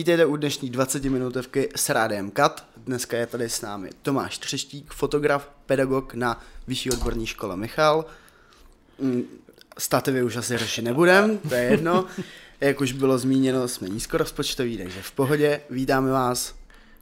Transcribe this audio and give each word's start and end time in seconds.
Vítejte 0.00 0.26
u 0.26 0.36
dnešní 0.36 0.70
20 0.70 1.04
minutovky 1.04 1.68
s 1.76 1.88
Rádem 1.88 2.30
Kat. 2.30 2.64
Dneska 2.76 3.16
je 3.16 3.26
tady 3.26 3.48
s 3.48 3.60
námi 3.60 3.90
Tomáš 4.02 4.38
Třeštík, 4.38 4.92
fotograf, 4.92 5.50
pedagog 5.66 6.14
na 6.14 6.44
Vyšší 6.66 6.90
odborní 6.90 7.26
škole 7.26 7.56
Michal. 7.56 8.04
Mm, 8.98 9.22
Stativy 9.78 10.22
už 10.22 10.36
asi 10.36 10.58
řešit 10.58 10.82
nebudem, 10.82 11.38
to 11.38 11.54
je 11.54 11.62
jedno. 11.62 12.06
Jak 12.60 12.80
už 12.80 12.92
bylo 12.92 13.18
zmíněno, 13.18 13.68
jsme 13.68 13.88
nízkorozpočtoví, 13.88 14.78
takže 14.78 15.02
v 15.02 15.10
pohodě. 15.12 15.60
Vítáme 15.70 16.10
vás. 16.10 16.54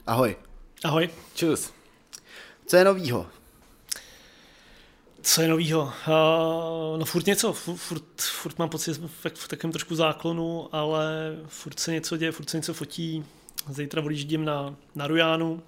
Ahoj. 0.06 0.36
Ahoj. 0.84 1.10
Čus. 1.34 1.72
Co 2.66 2.76
je 2.76 2.84
novýho? 2.84 3.26
Co 5.22 5.42
je 5.42 5.48
novýho? 5.48 5.82
Uh, 5.82 6.98
no 6.98 7.04
furt 7.04 7.26
něco, 7.26 7.52
furt, 7.52 8.20
furt, 8.20 8.58
mám 8.58 8.68
pocit, 8.68 8.96
v, 8.96 9.26
v 9.34 9.48
takovém 9.48 9.72
trošku 9.72 9.94
záklonu, 9.94 10.68
ale 10.74 11.36
furt 11.46 11.80
se 11.80 11.92
něco 11.92 12.16
děje, 12.16 12.32
furt 12.32 12.50
se 12.50 12.56
něco 12.56 12.74
fotí. 12.74 13.24
Zítra 13.68 14.02
odjíždím 14.02 14.44
na, 14.44 14.74
na 14.94 15.06
Rujánu, 15.06 15.62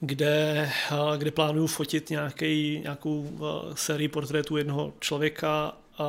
kde, 0.00 0.70
uh, 0.92 1.16
kde 1.16 1.30
plánuju 1.30 1.66
fotit 1.66 2.10
nějaký, 2.10 2.80
nějakou 2.82 3.20
uh, 3.20 3.48
sérii 3.74 4.08
portrétů 4.08 4.56
jednoho 4.56 4.92
člověka 5.00 5.72
uh, 6.00 6.06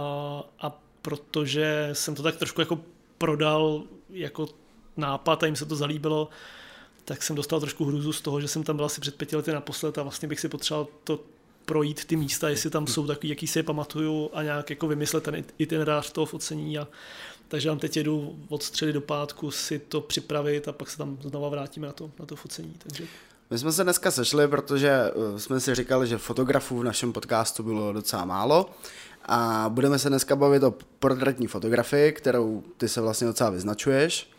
a 0.60 0.82
protože 1.02 1.90
jsem 1.94 2.16
to 2.16 2.24
tak 2.24 2.36
trošku 2.36 2.62
jako 2.62 2.80
prodal 3.18 3.84
jako 4.10 4.48
nápad 4.98 5.44
a 5.44 5.46
jim 5.46 5.56
se 5.56 5.66
to 5.66 5.76
zalíbilo, 5.76 6.30
tak 7.06 7.24
jsem 7.24 7.36
dostal 7.36 7.60
trošku 7.60 7.86
hruzu 7.86 8.14
z 8.14 8.22
toho, 8.22 8.42
že 8.42 8.48
jsem 8.48 8.64
tam 8.64 8.76
byl 8.76 8.86
asi 8.86 9.02
před 9.02 9.16
pěti 9.16 9.36
lety 9.36 9.52
naposled 9.52 9.98
a 9.98 10.04
vlastně 10.04 10.28
bych 10.28 10.40
si 10.40 10.50
potřeboval 10.50 10.88
to 11.04 11.20
projít 11.66 12.06
ty 12.06 12.16
místa, 12.16 12.50
jestli 12.50 12.70
tam 12.70 12.88
jsou 12.88 13.08
takový, 13.08 13.30
jaký 13.30 13.48
si 13.48 13.60
je 13.60 13.64
pamatuju 13.64 14.30
a 14.34 14.44
nějak 14.44 14.70
jako 14.70 14.88
vymyslet 14.88 15.24
ten 15.24 15.44
itinerář 15.58 16.12
toho 16.12 16.26
focení 16.26 16.78
a 16.78 16.88
takže 17.48 17.70
tam 17.70 17.80
teď 17.80 17.98
jedu 17.98 18.40
od 18.50 18.64
středy 18.64 18.94
do 18.94 19.02
pátku 19.02 19.52
si 19.52 19.80
to 19.80 20.02
připravit 20.02 20.68
a 20.68 20.72
pak 20.72 20.90
se 20.90 20.98
tam 20.98 21.18
znova 21.22 21.50
vrátíme 21.50 21.88
na 21.88 21.94
to, 21.94 22.12
na 22.20 22.26
to 22.26 22.36
focení. 22.36 22.74
Takže... 22.78 23.04
My 23.50 23.58
jsme 23.58 23.72
se 23.72 23.84
dneska 23.84 24.12
sešli, 24.12 24.48
protože 24.48 24.90
eh, 24.90 25.40
jsme 25.40 25.60
si 25.60 25.76
říkali, 25.76 26.08
že 26.08 26.18
fotografů 26.18 26.78
v 26.78 26.84
našem 26.84 27.14
podcastu 27.14 27.64
bylo 27.64 27.94
docela 27.94 28.26
málo 28.26 28.70
a 29.26 29.66
budeme 29.70 30.00
se 30.00 30.10
dneska 30.10 30.36
bavit 30.36 30.64
o 30.64 30.74
portrétní 31.00 31.48
fotografii, 31.48 32.12
kterou 32.12 32.64
ty 32.78 32.90
se 32.90 33.02
vlastně 33.02 33.28
docela 33.28 33.50
vyznačuješ. 33.50 34.32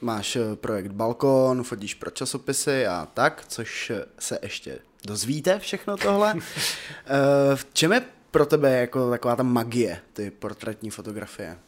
Máš 0.00 0.36
eh, 0.36 0.56
projekt 0.56 0.92
Balkon, 0.92 1.62
fotíš 1.62 1.94
pro 1.94 2.10
časopisy 2.10 2.86
a 2.86 3.08
tak, 3.14 3.44
což 3.48 3.92
se 4.18 4.38
ještě 4.42 4.78
dozvíte 5.04 5.58
všechno 5.58 5.96
tohle. 5.96 6.34
Eh, 7.06 7.56
v 7.56 7.66
čem 7.72 7.92
je 7.92 8.02
pro 8.30 8.46
tebe 8.46 8.80
jako 8.80 9.10
taková 9.10 9.36
ta 9.36 9.42
magie, 9.42 10.00
ty 10.12 10.30
portrétní 10.30 10.90
fotografie? 10.90 11.58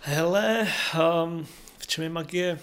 Hele, 0.00 0.68
um, 1.24 1.46
v 1.78 1.86
čem 1.86 2.04
je 2.04 2.10
magie? 2.10 2.58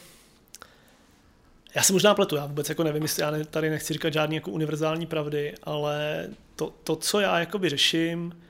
Já 1.76 1.84
se 1.84 1.94
možná 1.94 2.16
pletu, 2.16 2.36
já 2.36 2.46
vůbec 2.46 2.70
jako 2.70 2.84
nevím, 2.84 3.04
jestli 3.04 3.22
já 3.22 3.32
ne, 3.32 3.46
tady 3.46 3.70
nechci 3.70 3.94
říkat 3.94 4.14
žádný 4.14 4.36
jako 4.36 4.52
univerzální 4.52 5.06
pravdy, 5.06 5.54
ale 5.64 6.28
to, 6.56 6.74
to 6.84 6.96
co 6.96 7.20
já 7.20 7.40
jakoby 7.40 7.70
řeším, 7.70 8.42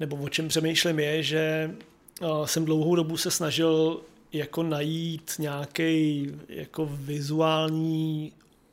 nebo 0.00 0.16
o 0.16 0.28
čem 0.28 0.48
přemýšlím 0.48 0.98
je, 0.98 1.22
že 1.22 1.70
uh, 2.20 2.46
jsem 2.46 2.64
dlouhou 2.64 2.96
dobu 2.96 3.16
se 3.16 3.30
snažil 3.30 4.00
jako 4.34 4.62
najít 4.62 5.32
nějaký 5.38 6.26
jako 6.48 6.86
vizuální, 6.86 8.32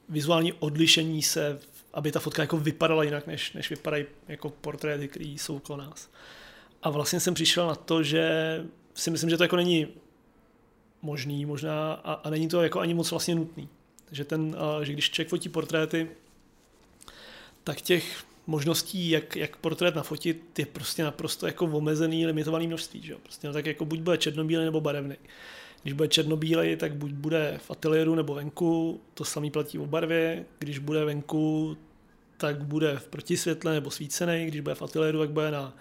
vizuální 0.10 0.54
odlišení 0.54 1.22
se, 1.22 1.60
aby 1.94 2.12
ta 2.12 2.20
fotka 2.20 2.44
jako 2.44 2.58
vypadala 2.58 3.04
jinak, 3.04 3.28
než, 3.28 3.54
než 3.54 3.70
vypadají 3.70 4.06
jako 4.28 4.50
portréty, 4.50 5.08
které 5.08 5.26
jsou 5.26 5.58
okolo 5.58 5.78
nás. 5.78 6.10
A 6.84 6.90
vlastně 6.90 7.20
jsem 7.20 7.34
přišel 7.34 7.68
na 7.68 7.76
to, 7.76 8.04
že 8.04 8.26
si 8.94 9.12
myslím, 9.12 9.30
že 9.30 9.38
to 9.38 9.44
jako 9.44 9.56
není 9.56 9.88
možný 11.02 11.46
možná 11.46 11.94
a, 11.94 12.14
a 12.14 12.30
není 12.30 12.48
to 12.48 12.64
jako 12.64 12.80
ani 12.80 12.94
moc 12.94 13.12
vlastně 13.12 13.36
nutný. 13.36 13.70
Že, 14.12 14.26
ten, 14.26 14.56
že 14.84 14.94
když 14.94 15.12
člověk 15.12 15.30
fotí 15.30 15.50
portréty, 15.50 16.10
tak 17.64 17.82
těch 17.82 18.24
možností, 18.48 19.10
jak, 19.10 19.36
jak 19.36 19.58
portrét 19.58 19.96
nafotit, 19.96 20.60
je 20.60 20.66
prostě 20.66 21.04
naprosto 21.04 21.48
jako 21.48 21.66
omezený, 21.66 22.26
limitovaný 22.26 22.68
množství. 22.68 23.02
Že? 23.02 23.16
Prostě 23.24 23.48
no, 23.48 23.54
tak 23.54 23.66
jako 23.66 23.86
buď 23.86 24.00
bude 24.00 24.18
černobílý 24.18 24.66
nebo 24.66 24.82
barevný. 24.82 25.16
Když 25.84 25.94
bude 25.94 26.08
černobílej, 26.08 26.76
tak 26.76 26.96
buď 26.96 27.12
bude 27.12 27.60
v 27.64 27.72
ateliéru 27.72 28.16
nebo 28.16 28.34
venku, 28.34 29.02
to 29.14 29.26
samý 29.26 29.52
platí 29.52 29.80
o 29.80 29.86
barvě. 29.86 30.46
Když 30.60 30.80
bude 30.80 31.06
venku, 31.06 31.78
tak 32.38 32.64
bude 32.64 32.98
v 32.98 33.08
protisvětle 33.08 33.74
nebo 33.74 33.92
svícený. 33.92 34.46
Když 34.46 34.62
bude 34.62 34.76
v 34.76 34.82
ateliéru, 34.82 35.20
tak 35.20 35.30
bude 35.30 35.52
na, 35.52 35.74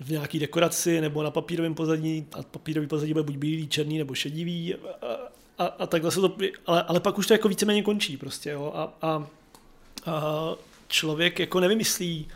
v 0.00 0.10
nějaký 0.10 0.38
dekoraci 0.38 1.00
nebo 1.00 1.22
na 1.22 1.30
papírovém 1.30 1.74
pozadí 1.74 2.26
a 2.32 2.42
papírový 2.42 2.86
pozadí 2.86 3.12
bude 3.12 3.22
buď 3.22 3.36
bílý, 3.36 3.68
černý 3.68 3.98
nebo 3.98 4.14
šedivý 4.14 4.74
a, 4.74 4.78
a, 5.58 5.66
a 5.66 5.86
takhle 5.86 6.10
se 6.10 6.20
to, 6.20 6.36
ale, 6.66 6.82
ale 6.82 7.00
pak 7.00 7.18
už 7.18 7.26
to 7.26 7.34
jako 7.34 7.48
víceméně 7.48 7.82
končí 7.82 8.16
prostě, 8.16 8.50
jo, 8.50 8.72
a, 8.74 8.92
a, 9.02 9.26
a 10.06 10.54
člověk 10.88 11.38
jako 11.38 11.60
nevymyslí 11.60 12.28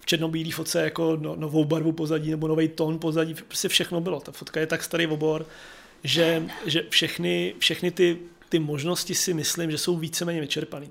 v 0.00 0.06
černobílý 0.06 0.50
fotce 0.50 0.82
jako 0.82 1.16
no, 1.20 1.36
novou 1.36 1.64
barvu 1.64 1.92
pozadí 1.92 2.30
nebo 2.30 2.48
nový 2.48 2.68
tón 2.68 2.98
pozadí, 2.98 3.34
prostě 3.34 3.68
všechno 3.68 4.00
bylo, 4.00 4.20
ta 4.20 4.32
fotka 4.32 4.60
je 4.60 4.66
tak 4.66 4.82
starý 4.82 5.06
obor, 5.06 5.46
že, 6.04 6.42
že 6.66 6.84
všechny, 6.88 7.54
všechny 7.58 7.90
ty, 7.90 8.18
ty 8.48 8.58
možnosti 8.58 9.14
si 9.14 9.34
myslím, 9.34 9.70
že 9.70 9.78
jsou 9.78 9.96
víceméně 9.96 10.40
vyčerpaný. 10.40 10.90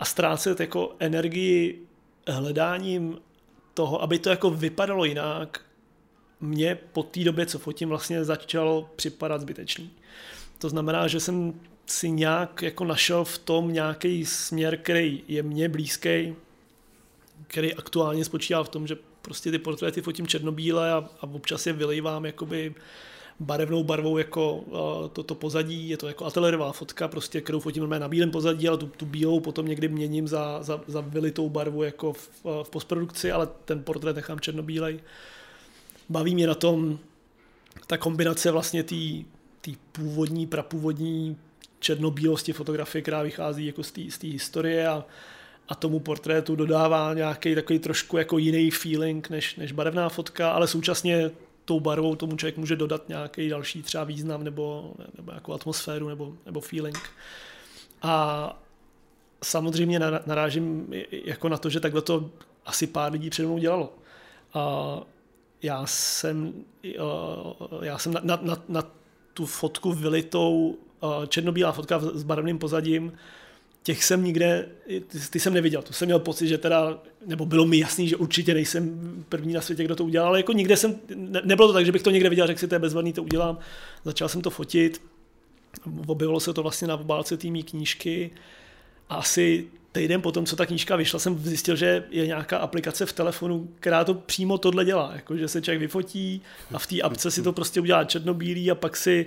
A 0.00 0.04
ztrácet 0.04 0.60
jako 0.60 0.96
energii 0.98 1.82
hledáním 2.26 3.18
toho, 3.74 4.02
aby 4.02 4.18
to 4.18 4.30
jako 4.30 4.50
vypadalo 4.50 5.04
jinak, 5.04 5.60
mě 6.40 6.78
po 6.92 7.02
té 7.02 7.24
době, 7.24 7.46
co 7.46 7.58
fotím, 7.58 7.88
vlastně 7.88 8.24
začalo 8.24 8.90
připadat 8.96 9.40
zbytečný. 9.40 9.90
To 10.58 10.68
znamená, 10.68 11.08
že 11.08 11.20
jsem 11.20 11.60
si 11.86 12.10
nějak 12.10 12.62
jako 12.62 12.84
našel 12.84 13.24
v 13.24 13.38
tom 13.38 13.72
nějaký 13.72 14.26
směr, 14.26 14.76
který 14.76 15.22
je 15.28 15.42
mně 15.42 15.68
blízký, 15.68 16.34
který 17.46 17.74
aktuálně 17.74 18.24
spočívá 18.24 18.64
v 18.64 18.68
tom, 18.68 18.86
že 18.86 18.96
prostě 19.22 19.50
ty 19.50 19.58
portréty 19.58 20.02
fotím 20.02 20.26
černobíle 20.26 20.92
a, 20.92 21.08
a 21.20 21.22
občas 21.22 21.66
je 21.66 21.72
vylejvám 21.72 22.26
jakoby 22.26 22.74
barevnou 23.40 23.84
barvou 23.84 24.18
jako 24.18 24.64
toto 25.12 25.22
to 25.22 25.34
pozadí, 25.34 25.88
je 25.88 25.96
to 25.96 26.08
jako 26.08 26.24
ateliérová 26.24 26.72
fotka, 26.72 27.08
prostě, 27.08 27.40
kterou 27.40 27.60
fotím 27.60 27.88
na 27.88 28.08
bílém 28.08 28.30
pozadí, 28.30 28.68
ale 28.68 28.78
tu, 28.78 28.86
tu 28.86 29.06
bílou 29.06 29.40
potom 29.40 29.66
někdy 29.66 29.88
měním 29.88 30.28
za, 30.28 30.62
za, 30.62 30.80
za 30.86 31.00
vylitou 31.00 31.50
barvu 31.50 31.82
jako 31.82 32.12
v, 32.12 32.30
v 32.62 32.70
postprodukci, 32.70 33.32
ale 33.32 33.48
ten 33.64 33.82
portrét 33.82 34.16
nechám 34.16 34.40
černobílej. 34.40 35.00
Baví 36.08 36.34
mě 36.34 36.46
na 36.46 36.54
tom 36.54 36.98
ta 37.86 37.96
kombinace 37.96 38.50
vlastně 38.50 38.82
té 38.82 39.70
původní, 39.92 40.46
prapůvodní 40.46 41.36
černobílosti 41.84 42.52
fotografie, 42.52 43.02
která 43.02 43.22
vychází 43.22 43.66
jako 43.66 43.82
z 43.82 44.18
té 44.18 44.26
historie 44.26 44.88
a, 44.88 45.04
a 45.68 45.74
tomu 45.74 46.00
portrétu 46.00 46.56
dodává 46.56 47.14
nějaký 47.14 47.54
takový 47.54 47.78
trošku 47.78 48.16
jako 48.16 48.38
jiný 48.38 48.70
feeling 48.70 49.30
než, 49.30 49.56
než 49.56 49.72
barevná 49.72 50.08
fotka, 50.08 50.50
ale 50.50 50.68
současně 50.68 51.30
tou 51.64 51.80
barvou 51.80 52.16
tomu 52.16 52.36
člověk 52.36 52.56
může 52.56 52.76
dodat 52.76 53.08
nějaký 53.08 53.48
další 53.48 53.82
třeba 53.82 54.04
význam 54.04 54.44
nebo, 54.44 54.94
nebo 55.16 55.32
jako 55.32 55.52
atmosféru 55.52 56.08
nebo, 56.08 56.32
nebo 56.46 56.60
feeling. 56.60 56.98
A 58.02 58.62
samozřejmě 59.42 60.00
narážím 60.26 60.92
jako 61.10 61.48
na 61.48 61.56
to, 61.56 61.70
že 61.70 61.80
takhle 61.80 62.02
to 62.02 62.30
asi 62.66 62.86
pár 62.86 63.12
lidí 63.12 63.30
před 63.30 63.46
mnou 63.46 63.58
dělalo. 63.58 63.92
A 64.54 65.00
já 65.62 65.86
jsem, 65.86 66.52
já 67.82 67.98
jsem 67.98 68.12
na, 68.12 68.20
na, 68.22 68.38
na, 68.42 68.62
na 68.68 68.82
tu 69.34 69.46
fotku 69.46 69.92
vylitou, 69.92 70.78
černobílá 71.28 71.72
fotka 71.72 71.98
s 71.98 72.22
barevným 72.22 72.58
pozadím, 72.58 73.12
těch 73.82 74.04
jsem 74.04 74.24
nikde, 74.24 74.68
ty, 74.86 75.18
ty 75.30 75.40
jsem 75.40 75.54
neviděl. 75.54 75.82
To 75.82 75.92
jsem 75.92 76.06
měl 76.06 76.18
pocit, 76.18 76.48
že 76.48 76.58
teda, 76.58 76.98
nebo 77.26 77.46
bylo 77.46 77.66
mi 77.66 77.78
jasný, 77.78 78.08
že 78.08 78.16
určitě 78.16 78.54
nejsem 78.54 79.24
první 79.28 79.52
na 79.52 79.60
světě, 79.60 79.84
kdo 79.84 79.96
to 79.96 80.04
udělal, 80.04 80.28
ale 80.28 80.38
jako 80.38 80.52
nikde 80.52 80.76
jsem, 80.76 80.94
ne, 81.14 81.40
nebylo 81.44 81.68
to 81.68 81.74
tak, 81.74 81.86
že 81.86 81.92
bych 81.92 82.02
to 82.02 82.10
někde 82.10 82.28
viděl, 82.28 82.46
řekl 82.46 82.60
si, 82.60 82.68
to 82.68 82.74
je 82.74 82.78
bezvadný, 82.78 83.12
to 83.12 83.22
udělám. 83.22 83.58
Začal 84.04 84.28
jsem 84.28 84.42
to 84.42 84.50
fotit, 84.50 85.02
objevilo 86.06 86.40
se 86.40 86.54
to 86.54 86.62
vlastně 86.62 86.88
na 86.88 86.96
obálce 86.96 87.36
té 87.36 87.48
knížky 87.48 88.30
a 89.08 89.14
asi 89.14 89.66
týden 89.92 90.22
potom, 90.22 90.46
co 90.46 90.56
ta 90.56 90.66
knížka 90.66 90.96
vyšla, 90.96 91.18
jsem 91.18 91.38
zjistil, 91.38 91.76
že 91.76 92.04
je 92.10 92.26
nějaká 92.26 92.58
aplikace 92.58 93.06
v 93.06 93.12
telefonu, 93.12 93.68
která 93.80 94.04
to 94.04 94.14
přímo 94.14 94.58
tohle 94.58 94.84
dělá, 94.84 95.12
jako 95.14 95.36
že 95.36 95.48
se 95.48 95.62
člověk 95.62 95.80
vyfotí 95.80 96.42
a 96.72 96.78
v 96.78 96.86
té 96.86 97.00
apce 97.00 97.30
si 97.30 97.42
to 97.42 97.52
prostě 97.52 97.80
udělá 97.80 98.04
černobílý 98.04 98.70
a 98.70 98.74
pak 98.74 98.96
si 98.96 99.26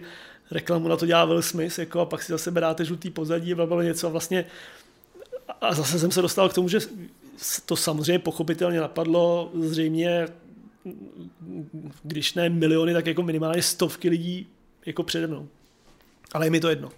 reklamu 0.51 0.87
na 0.87 0.97
to 0.97 1.05
dělá 1.05 1.25
Will 1.25 1.41
Smith, 1.41 1.79
jako, 1.79 1.99
a 1.99 2.05
pak 2.05 2.23
si 2.23 2.31
zase 2.31 2.51
beráte 2.51 2.85
žlutý 2.85 3.09
pozadí, 3.09 3.53
a 3.53 3.83
něco 3.83 4.07
a 4.07 4.09
vlastně 4.09 4.45
a 5.61 5.73
zase 5.73 5.99
jsem 5.99 6.11
se 6.11 6.21
dostal 6.21 6.49
k 6.49 6.53
tomu, 6.53 6.69
že 6.69 6.79
to 7.65 7.75
samozřejmě 7.75 8.19
pochopitelně 8.19 8.79
napadlo 8.79 9.51
zřejmě, 9.53 10.27
když 12.03 12.33
ne 12.33 12.49
miliony, 12.49 12.93
tak 12.93 13.05
jako 13.05 13.23
minimálně 13.23 13.61
stovky 13.61 14.09
lidí 14.09 14.47
jako 14.85 15.03
přede 15.03 15.27
mnou. 15.27 15.47
Ale 16.33 16.45
je 16.45 16.49
mi 16.49 16.59
to 16.59 16.69
jedno. 16.69 16.89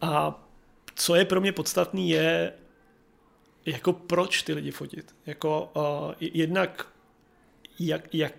A 0.00 0.42
co 0.94 1.14
je 1.14 1.24
pro 1.24 1.40
mě 1.40 1.52
podstatný 1.52 2.10
je, 2.10 2.52
jako 3.66 3.92
proč 3.92 4.42
ty 4.42 4.52
lidi 4.52 4.70
fotit. 4.70 5.14
Jako 5.26 5.70
uh, 5.74 6.14
jednak, 6.20 6.88
jak, 7.78 8.14
jak, 8.14 8.34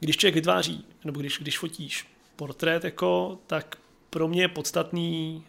když 0.00 0.16
člověk 0.16 0.34
vytváří, 0.34 0.84
nebo 1.04 1.20
když, 1.20 1.38
když 1.38 1.58
fotíš 1.58 2.06
portrét, 2.36 2.84
jako, 2.84 3.38
tak 3.46 3.78
pro 4.10 4.28
mě 4.28 4.42
je 4.42 4.48
podstatný, 4.48 5.44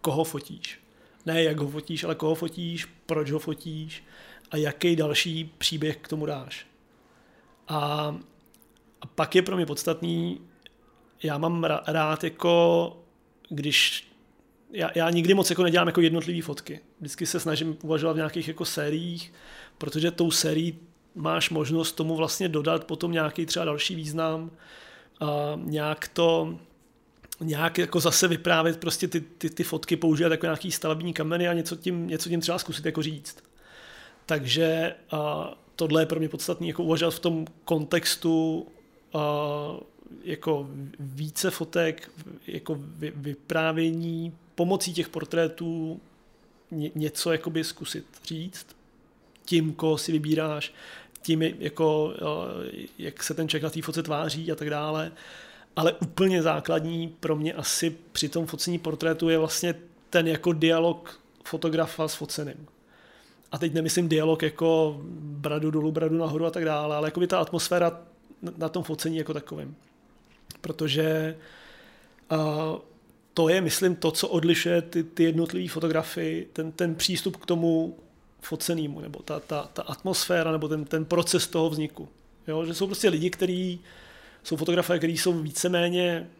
koho 0.00 0.24
fotíš. 0.24 0.80
Ne 1.26 1.42
jak 1.42 1.58
ho 1.58 1.70
fotíš, 1.70 2.04
ale 2.04 2.14
koho 2.14 2.34
fotíš, 2.34 2.84
proč 3.06 3.30
ho 3.30 3.38
fotíš 3.38 4.04
a 4.50 4.56
jaký 4.56 4.96
další 4.96 5.52
příběh 5.58 5.96
k 5.96 6.08
tomu 6.08 6.26
dáš. 6.26 6.66
A, 7.68 7.78
a 9.00 9.06
pak 9.06 9.34
je 9.34 9.42
pro 9.42 9.56
mě 9.56 9.66
podstatný, 9.66 10.40
já 11.22 11.38
mám 11.38 11.64
rád 11.86 12.24
jako, 12.24 12.96
když 13.48 14.08
já, 14.72 14.90
já 14.94 15.10
nikdy 15.10 15.34
moc 15.34 15.50
jako 15.50 15.62
nedělám 15.62 15.86
jako 15.86 16.00
jednotlivé 16.00 16.42
fotky. 16.42 16.80
Vždycky 17.00 17.26
se 17.26 17.40
snažím 17.40 17.76
uvažovat 17.82 18.12
v 18.12 18.16
nějakých 18.16 18.48
jako 18.48 18.64
sériích, 18.64 19.32
protože 19.78 20.10
tou 20.10 20.30
sérií 20.30 20.78
máš 21.14 21.50
možnost 21.50 21.92
tomu 21.92 22.16
vlastně 22.16 22.48
dodat 22.48 22.84
potom 22.84 23.12
nějaký 23.12 23.46
třeba 23.46 23.64
další 23.64 23.94
význam 23.94 24.50
a 25.20 25.26
nějak 25.56 26.08
to 26.08 26.58
nějak 27.42 27.78
jako 27.78 28.00
zase 28.00 28.28
vyprávět 28.28 28.80
prostě 28.80 29.08
ty, 29.08 29.20
ty, 29.20 29.50
ty 29.50 29.64
fotky, 29.64 29.96
používat 29.96 30.32
jako 30.32 30.46
nějaký 30.46 30.72
stavební 30.72 31.12
kameny 31.12 31.48
a 31.48 31.52
něco 31.52 31.76
tím, 31.76 32.06
něco 32.06 32.28
tím 32.28 32.40
třeba 32.40 32.58
zkusit 32.58 32.86
jako 32.86 33.02
říct. 33.02 33.36
Takže 34.26 34.94
a 35.10 35.54
tohle 35.76 36.02
je 36.02 36.06
pro 36.06 36.18
mě 36.18 36.28
podstatné 36.28 36.66
jako 36.66 36.82
uvažovat 36.82 37.14
v 37.14 37.20
tom 37.20 37.46
kontextu 37.64 38.66
a, 39.14 39.20
jako 40.24 40.68
více 41.00 41.50
fotek, 41.50 42.10
jako 42.46 42.78
vy, 42.80 43.12
vyprávění 43.16 44.32
pomocí 44.54 44.94
těch 44.94 45.08
portrétů 45.08 46.00
ně, 46.70 46.90
něco 46.94 47.32
jakoby 47.32 47.64
zkusit 47.64 48.04
říct 48.24 48.66
tím, 49.44 49.72
koho 49.72 49.98
si 49.98 50.12
vybíráš, 50.12 50.72
tím, 51.22 51.42
jako, 51.42 52.14
jak 52.98 53.22
se 53.22 53.34
ten 53.34 53.48
člověk 53.48 53.62
na 53.62 53.70
té 53.70 53.82
fotce 53.82 54.02
tváří 54.02 54.52
a 54.52 54.54
tak 54.54 54.70
dále. 54.70 55.12
Ale 55.76 55.92
úplně 55.92 56.42
základní 56.42 57.16
pro 57.20 57.36
mě 57.36 57.54
asi 57.54 57.96
při 58.12 58.28
tom 58.28 58.46
focení 58.46 58.78
portrétu 58.78 59.28
je 59.28 59.38
vlastně 59.38 59.74
ten 60.10 60.28
jako 60.28 60.52
dialog 60.52 61.20
fotografa 61.44 62.08
s 62.08 62.14
foceným. 62.14 62.66
A 63.52 63.58
teď 63.58 63.72
nemyslím 63.72 64.08
dialog 64.08 64.42
jako 64.42 65.00
bradu 65.20 65.70
dolů, 65.70 65.92
bradu 65.92 66.18
nahoru 66.18 66.46
a 66.46 66.50
tak 66.50 66.64
dále, 66.64 66.96
ale 66.96 67.06
jako 67.06 67.20
by 67.20 67.26
ta 67.26 67.38
atmosféra 67.38 68.00
na 68.56 68.68
tom 68.68 68.82
focení 68.82 69.16
jako 69.16 69.34
takovým. 69.34 69.76
Protože 70.60 71.36
uh, 72.32 72.38
to 73.34 73.48
je, 73.48 73.60
myslím, 73.60 73.96
to, 73.96 74.10
co 74.10 74.28
odlišuje 74.28 74.82
ty, 74.82 75.04
ty 75.04 75.24
jednotlivé 75.24 75.68
fotografii, 75.68 76.48
ten, 76.52 76.72
ten 76.72 76.94
přístup 76.94 77.36
k 77.36 77.46
tomu 77.46 77.96
focenému, 78.40 79.00
nebo 79.00 79.22
ta, 79.22 79.40
ta, 79.40 79.70
ta 79.72 79.82
atmosféra, 79.82 80.52
nebo 80.52 80.68
ten, 80.68 80.84
ten 80.84 81.04
proces 81.04 81.46
toho 81.46 81.70
vzniku. 81.70 82.08
Jo? 82.48 82.64
Že 82.64 82.74
jsou 82.74 82.86
prostě 82.86 83.08
lidi, 83.08 83.30
kteří 83.30 83.80
jsou 84.42 84.56
fotografové, 84.56 84.98
kteří 84.98 85.18
jsou 85.18 85.32
víceméně 85.32 86.30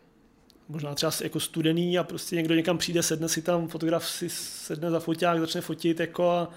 možná 0.68 0.94
třeba 0.94 1.12
jako 1.22 1.40
studený 1.40 1.98
a 1.98 2.04
prostě 2.04 2.36
někdo 2.36 2.54
někam 2.54 2.78
přijde, 2.78 3.02
sedne 3.02 3.28
si 3.28 3.42
tam, 3.42 3.68
fotograf 3.68 4.08
si 4.08 4.28
sedne 4.30 4.90
za 4.90 5.00
foťák, 5.00 5.40
začne 5.40 5.60
fotit 5.60 6.00
jako 6.00 6.30
a, 6.30 6.50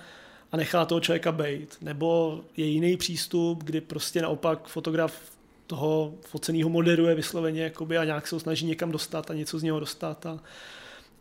a 0.51 0.57
nechá 0.57 0.85
toho 0.85 1.01
člověka 1.01 1.31
bejt. 1.31 1.77
Nebo 1.81 2.41
je 2.57 2.65
jiný 2.65 2.97
přístup, 2.97 3.63
kdy 3.63 3.81
prostě 3.81 4.21
naopak 4.21 4.67
fotograf 4.67 5.21
toho 5.67 6.13
foceného 6.21 6.69
moderuje 6.69 7.15
vysloveně 7.15 7.63
jakoby, 7.63 7.97
a 7.97 8.03
nějak 8.03 8.27
se 8.27 8.35
ho 8.35 8.39
snaží 8.39 8.65
někam 8.65 8.91
dostat 8.91 9.31
a 9.31 9.33
něco 9.33 9.59
z 9.59 9.63
něho 9.63 9.79
dostat 9.79 10.25
a, 10.25 10.39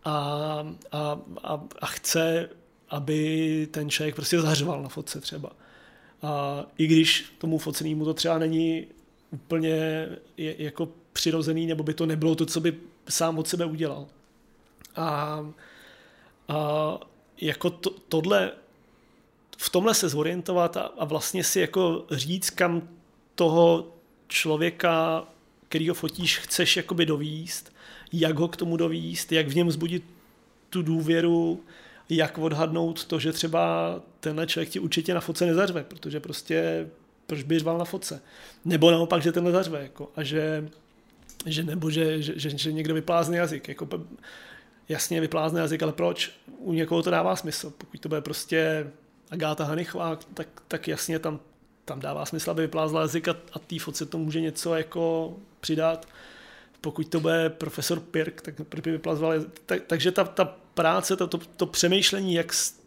a, 0.05 0.67
a, 0.93 1.19
a, 1.43 1.61
a 1.81 1.87
chce 1.87 2.49
aby 2.95 3.69
ten 3.71 3.91
člověk 3.91 4.15
prostě 4.15 4.41
zařval 4.41 4.83
na 4.83 4.89
fotce 4.89 5.21
třeba. 5.21 5.51
A 6.23 6.65
i 6.79 6.87
když 6.87 7.25
tomu 7.39 7.59
focenému 7.59 8.05
to 8.05 8.15
třeba 8.15 8.39
není 8.39 8.87
úplně 9.35 10.09
je, 10.37 10.63
jako 10.63 10.89
přirozený, 11.13 11.67
nebo 11.67 11.83
by 11.83 11.95
to 11.95 12.07
nebylo 12.07 12.35
to, 12.35 12.47
co 12.47 12.61
by 12.61 12.75
sám 13.09 13.39
od 13.39 13.49
sebe 13.49 13.65
udělal. 13.65 14.07
A, 14.97 15.07
a 16.49 16.99
jako 17.41 17.71
to, 17.71 17.91
tohle, 17.91 18.53
v 19.59 19.71
tomhle 19.71 19.95
se 19.95 20.09
zorientovat 20.09 20.77
a, 20.77 20.81
a 20.83 21.05
vlastně 21.05 21.45
si 21.45 21.61
jako 21.61 22.07
říct, 22.11 22.51
kam 22.51 22.89
toho 23.35 23.89
člověka, 24.29 25.25
který 25.69 25.89
ho 25.89 25.95
fotíš, 25.95 26.39
chceš 26.39 26.77
jakoby 26.77 27.07
dovíst, 27.07 27.73
jak 28.13 28.39
ho 28.39 28.49
k 28.49 28.57
tomu 28.57 28.77
dovíst, 28.77 29.33
jak 29.33 29.49
v 29.49 29.55
něm 29.55 29.71
zbudit 29.71 30.05
tu 30.71 30.83
důvěru, 30.83 31.61
jak 32.09 32.39
odhadnout 32.39 33.05
to, 33.05 33.19
že 33.19 33.33
třeba 33.33 33.95
tenhle 34.21 34.47
člověk 34.47 34.69
ti 34.69 34.81
určitě 34.81 35.15
na 35.15 35.21
foce 35.21 35.47
nezařve, 35.47 35.85
protože 35.85 36.21
prostě 36.21 36.89
proč 37.27 37.43
by 37.43 37.59
řval 37.59 37.79
na 37.79 37.85
foce. 37.85 38.23
Nebo 38.65 38.91
naopak, 38.91 39.23
že 39.23 39.33
tenhle 39.33 39.53
zařve. 39.53 39.83
Jako, 39.83 40.11
a 40.17 40.23
že, 40.23 40.69
že 41.47 41.63
nebo 41.63 41.91
že, 41.91 42.23
že, 42.23 42.33
že, 42.37 42.59
že 42.59 42.73
někdo 42.73 42.95
vyplázne 42.95 43.37
jazyk. 43.37 43.69
Jako, 43.69 43.89
jasně 44.89 45.21
vyplázne 45.21 45.61
jazyk, 45.61 45.83
ale 45.83 45.93
proč? 45.93 46.31
U 46.59 46.73
někoho 46.73 47.03
to 47.03 47.11
dává 47.11 47.37
smysl. 47.37 47.73
Pokud 47.79 48.01
to 48.01 48.09
bude 48.09 48.21
prostě 48.21 48.91
Agáta 49.31 49.65
Hanichová, 49.65 50.19
tak, 50.35 50.49
tak 50.69 50.89
jasně 50.89 51.19
tam, 51.19 51.41
tam 51.85 52.01
dává 52.01 52.27
smysl, 52.27 52.51
aby 52.51 52.63
vyplázla 52.63 53.01
jazyk 53.01 53.29
a, 53.29 53.37
a 53.53 53.59
té 53.59 53.79
foce 53.79 54.07
to 54.07 54.19
může 54.19 54.41
něco 54.41 54.75
jako 54.75 55.35
přidat. 55.61 56.09
Pokud 56.81 57.09
to 57.09 57.21
bude 57.21 57.51
profesor 57.51 58.01
Pirk, 58.01 58.41
tak 58.41 58.55
by 58.83 58.91
vyplázval 58.91 59.35
tak, 59.67 59.83
takže 59.87 60.13
ta, 60.13 60.25
ta 60.25 60.45
práce, 60.75 61.17
to, 61.17 61.27
to, 61.27 61.39
to 61.39 61.67
přemýšlení, 61.67 62.35
jak 62.35 62.53
s 62.53 62.81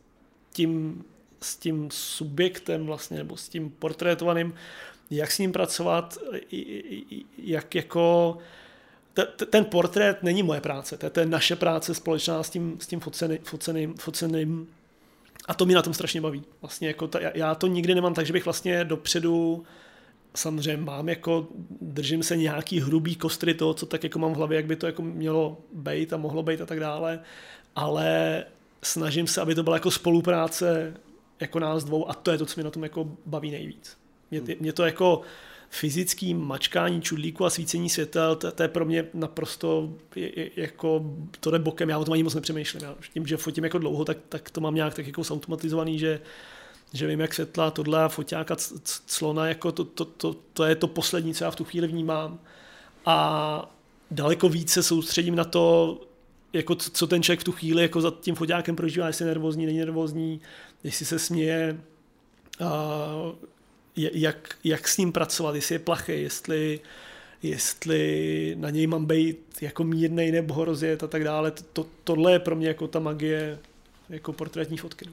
tím, 0.54 1.04
s 1.42 1.56
tím 1.56 1.90
subjektem 1.92 2.86
vlastně, 2.86 3.18
nebo 3.18 3.38
s 3.38 3.50
tím 3.50 3.70
portrétovaným, 3.70 4.54
jak 5.12 5.32
s 5.32 5.40
ním 5.40 5.52
pracovat, 5.52 6.18
jak 7.38 7.76
jako 7.76 8.38
ten 9.50 9.66
portrét 9.66 10.24
není 10.24 10.44
moje 10.44 10.62
práce, 10.62 10.98
to 10.98 11.20
je 11.20 11.26
naše 11.26 11.56
práce 11.56 11.94
společná 11.94 12.44
s 12.44 12.50
tím, 12.50 12.78
s 12.80 12.88
tím 12.88 13.00
foceným, 13.00 13.40
foceným, 13.44 13.94
foceným 13.94 14.68
a 15.48 15.54
to 15.54 15.66
mě 15.66 15.76
na 15.76 15.82
tom 15.82 15.94
strašně 15.94 16.22
baví. 16.22 16.44
Vlastně 16.62 16.88
jako 16.88 17.08
ta, 17.08 17.20
já 17.34 17.56
to 17.56 17.68
nikdy 17.68 17.96
nemám 17.96 18.14
tak, 18.14 18.26
že 18.26 18.34
bych 18.34 18.46
vlastně 18.46 18.86
dopředu 18.86 19.64
samozřejmě 20.36 20.84
mám 20.84 21.10
jako, 21.10 21.48
držím 21.82 22.24
se 22.24 22.38
nějaký 22.38 22.80
hrubý 22.80 23.16
kostry 23.16 23.54
toho, 23.54 23.74
co 23.74 23.86
tak 23.86 24.04
jako 24.04 24.20
mám 24.20 24.34
v 24.34 24.38
hlavě, 24.38 24.56
jak 24.56 24.66
by 24.66 24.76
to 24.76 24.86
jako 24.86 25.02
mělo 25.02 25.58
být 25.74 26.14
a 26.14 26.18
mohlo 26.18 26.44
být 26.44 26.62
a 26.62 26.66
tak 26.66 26.80
dále, 26.80 27.20
ale 27.76 28.44
snažím 28.84 29.28
se, 29.28 29.42
aby 29.42 29.56
to 29.56 29.64
byla 29.64 29.76
jako 29.76 29.92
spolupráce 29.92 30.94
jako 31.40 31.60
nás 31.60 31.84
dvou 31.84 32.10
a 32.10 32.14
to 32.14 32.32
je 32.32 32.38
to, 32.38 32.46
co 32.46 32.54
mě 32.58 32.64
na 32.64 32.72
tom 32.72 32.84
jako 32.84 33.12
baví 33.26 33.52
nejvíc. 33.52 33.98
Mě, 34.32 34.42
mě 34.60 34.74
to 34.74 34.86
jako 34.86 35.22
fyzický 35.70 36.34
mačkání 36.34 37.02
čudlíku 37.02 37.46
a 37.46 37.50
svícení 37.50 37.90
světel, 37.90 38.36
to, 38.36 38.52
to 38.52 38.64
je 38.64 38.70
pro 38.70 38.86
mě 38.86 39.06
naprosto 39.14 39.94
je, 40.16 40.40
je, 40.40 40.50
jako, 40.56 41.16
to 41.40 41.52
jde 41.52 41.60
bokem, 41.60 41.90
já 41.90 41.98
o 41.98 42.06
tom 42.06 42.14
ani 42.14 42.24
moc 42.24 42.36
nepřemýšlím. 42.36 42.84
Já, 42.84 42.96
tím, 43.14 43.28
že 43.28 43.38
fotím 43.38 43.64
jako 43.64 43.78
dlouho, 43.78 44.06
tak, 44.06 44.18
tak 44.30 44.50
to 44.50 44.62
mám 44.62 44.76
nějak 44.76 44.94
tak 44.94 45.08
jako 45.08 45.22
automatizovaný, 45.22 46.00
že 46.00 46.22
že 46.94 47.08
vím, 47.08 47.20
jak 47.20 47.34
světla, 47.34 47.72
tohle 47.72 48.04
a 48.04 48.08
foťáka 48.10 48.56
clona, 49.06 49.48
jako 49.48 49.72
to, 49.72 49.86
to, 49.86 50.06
to, 50.06 50.36
to, 50.54 50.66
je 50.66 50.76
to 50.76 50.88
poslední, 50.88 51.34
co 51.34 51.44
já 51.44 51.52
v 51.52 51.56
tu 51.56 51.64
chvíli 51.64 51.88
vnímám. 51.88 52.40
A 53.06 53.76
daleko 54.12 54.50
více 54.50 54.84
soustředím 54.84 55.36
na 55.36 55.44
to, 55.44 55.98
jako 56.58 56.76
co 56.76 57.08
ten 57.08 57.24
člověk 57.24 57.40
v 57.40 57.44
tu 57.44 57.52
chvíli 57.52 57.82
jako 57.82 58.02
za 58.02 58.12
tím 58.22 58.36
foťákem 58.36 58.76
prožívá, 58.76 59.08
jestli 59.08 59.24
je 59.24 59.28
nervózní, 59.28 59.66
není 59.66 59.80
nervózní, 59.80 60.42
jestli 60.84 61.06
se 61.06 61.20
směje, 61.20 61.78
a 62.66 63.04
jak, 63.96 64.58
jak 64.64 64.88
s 64.88 64.98
ním 64.98 65.12
pracovat, 65.12 65.56
jestli 65.56 65.76
je 65.76 65.80
plachý, 65.80 66.22
jestli, 66.22 66.80
jestli 67.44 68.56
na 68.60 68.70
něj 68.70 68.88
mám 68.88 69.06
být 69.06 69.38
jako 69.62 69.84
mírnej 69.84 70.32
nebo 70.32 70.54
ho 70.54 70.66
rozjet 70.66 71.04
a 71.04 71.08
tak 71.08 71.24
dále. 71.24 71.52
To, 71.52 71.86
tohle 72.04 72.32
je 72.32 72.40
pro 72.40 72.56
mě 72.56 72.68
jako 72.68 72.88
ta 72.88 73.00
magie 73.00 73.60
jako 74.10 74.34
portrétní 74.34 74.78
fotky. 74.78 75.06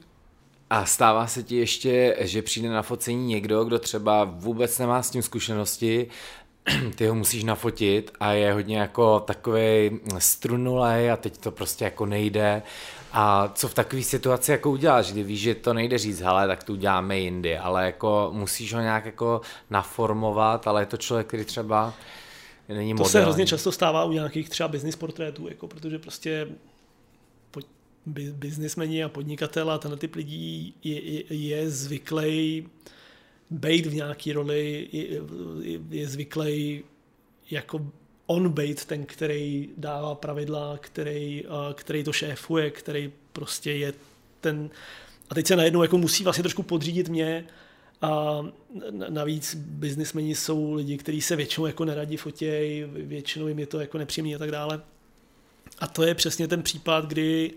A 0.69 0.85
stává 0.85 1.27
se 1.27 1.43
ti 1.43 1.55
ještě, 1.55 2.17
že 2.19 2.41
přijde 2.41 2.69
na 2.69 2.81
focení 2.81 3.27
někdo, 3.27 3.63
kdo 3.63 3.79
třeba 3.79 4.23
vůbec 4.23 4.79
nemá 4.79 5.03
s 5.03 5.09
tím 5.09 5.21
zkušenosti, 5.21 6.07
ty 6.95 7.07
ho 7.07 7.15
musíš 7.15 7.43
nafotit 7.43 8.11
a 8.19 8.31
je 8.31 8.53
hodně 8.53 8.77
jako 8.77 9.19
takový 9.19 9.99
strunulej 10.17 11.11
a 11.11 11.17
teď 11.17 11.37
to 11.37 11.51
prostě 11.51 11.85
jako 11.85 12.05
nejde. 12.05 12.61
A 13.11 13.51
co 13.55 13.67
v 13.67 13.73
takové 13.73 14.01
situaci 14.01 14.51
jako 14.51 14.71
uděláš, 14.71 15.11
kdy 15.11 15.23
víš, 15.23 15.41
že 15.41 15.55
to 15.55 15.73
nejde 15.73 15.97
říct, 15.97 16.19
hele, 16.19 16.47
tak 16.47 16.63
to 16.63 16.73
uděláme 16.73 17.19
jindy, 17.19 17.57
ale 17.57 17.85
jako 17.85 18.29
musíš 18.33 18.73
ho 18.73 18.81
nějak 18.81 19.05
jako 19.05 19.41
naformovat, 19.69 20.67
ale 20.67 20.81
je 20.81 20.85
to 20.85 20.97
člověk, 20.97 21.27
který 21.27 21.45
třeba 21.45 21.93
není 22.69 22.95
To 22.95 23.05
se 23.05 23.21
hrozně 23.21 23.45
často 23.45 23.71
stává 23.71 24.03
u 24.03 24.11
nějakých 24.11 24.49
třeba 24.49 24.67
business 24.67 24.95
portrétů, 24.95 25.47
jako 25.47 25.67
protože 25.67 25.99
prostě 25.99 26.47
biznismeni 28.31 29.03
a 29.03 29.09
podnikatel 29.09 29.71
a 29.71 29.77
tenhle 29.77 29.97
typ 29.97 30.15
lidí 30.15 30.73
je, 30.83 31.11
je, 31.11 31.23
je 31.29 31.69
zvyklý 31.69 32.67
být 33.49 33.85
v 33.85 33.93
nějaký 33.93 34.33
roli, 34.33 34.87
je, 34.91 35.21
je 35.89 36.07
zvyklý 36.07 36.83
jako 37.51 37.91
on 38.25 38.49
být 38.49 38.85
ten, 38.85 39.05
který 39.05 39.69
dává 39.77 40.15
pravidla, 40.15 40.77
který, 40.81 41.43
který 41.73 42.03
to 42.03 42.13
šéfuje, 42.13 42.71
který 42.71 43.11
prostě 43.33 43.71
je 43.71 43.93
ten... 44.41 44.69
A 45.29 45.35
teď 45.35 45.47
se 45.47 45.55
najednou 45.55 45.81
jako 45.81 45.97
musí 45.97 46.23
vlastně 46.23 46.43
trošku 46.43 46.63
podřídit 46.63 47.09
mě 47.09 47.45
A 48.01 48.45
navíc 49.09 49.55
biznismeni 49.55 50.35
jsou 50.35 50.73
lidi, 50.73 50.97
kteří 50.97 51.21
se 51.21 51.35
většinou 51.35 51.67
jako 51.67 51.85
neradí 51.85 52.17
fotějí, 52.17 52.83
většinou 52.83 53.47
jim 53.47 53.59
je 53.59 53.67
to 53.67 53.79
jako 53.79 53.97
nepříjemný 53.97 54.35
a 54.35 54.37
tak 54.37 54.51
dále. 54.51 54.81
A 55.79 55.87
to 55.87 56.03
je 56.03 56.15
přesně 56.15 56.47
ten 56.47 56.63
případ, 56.63 57.05
kdy 57.05 57.51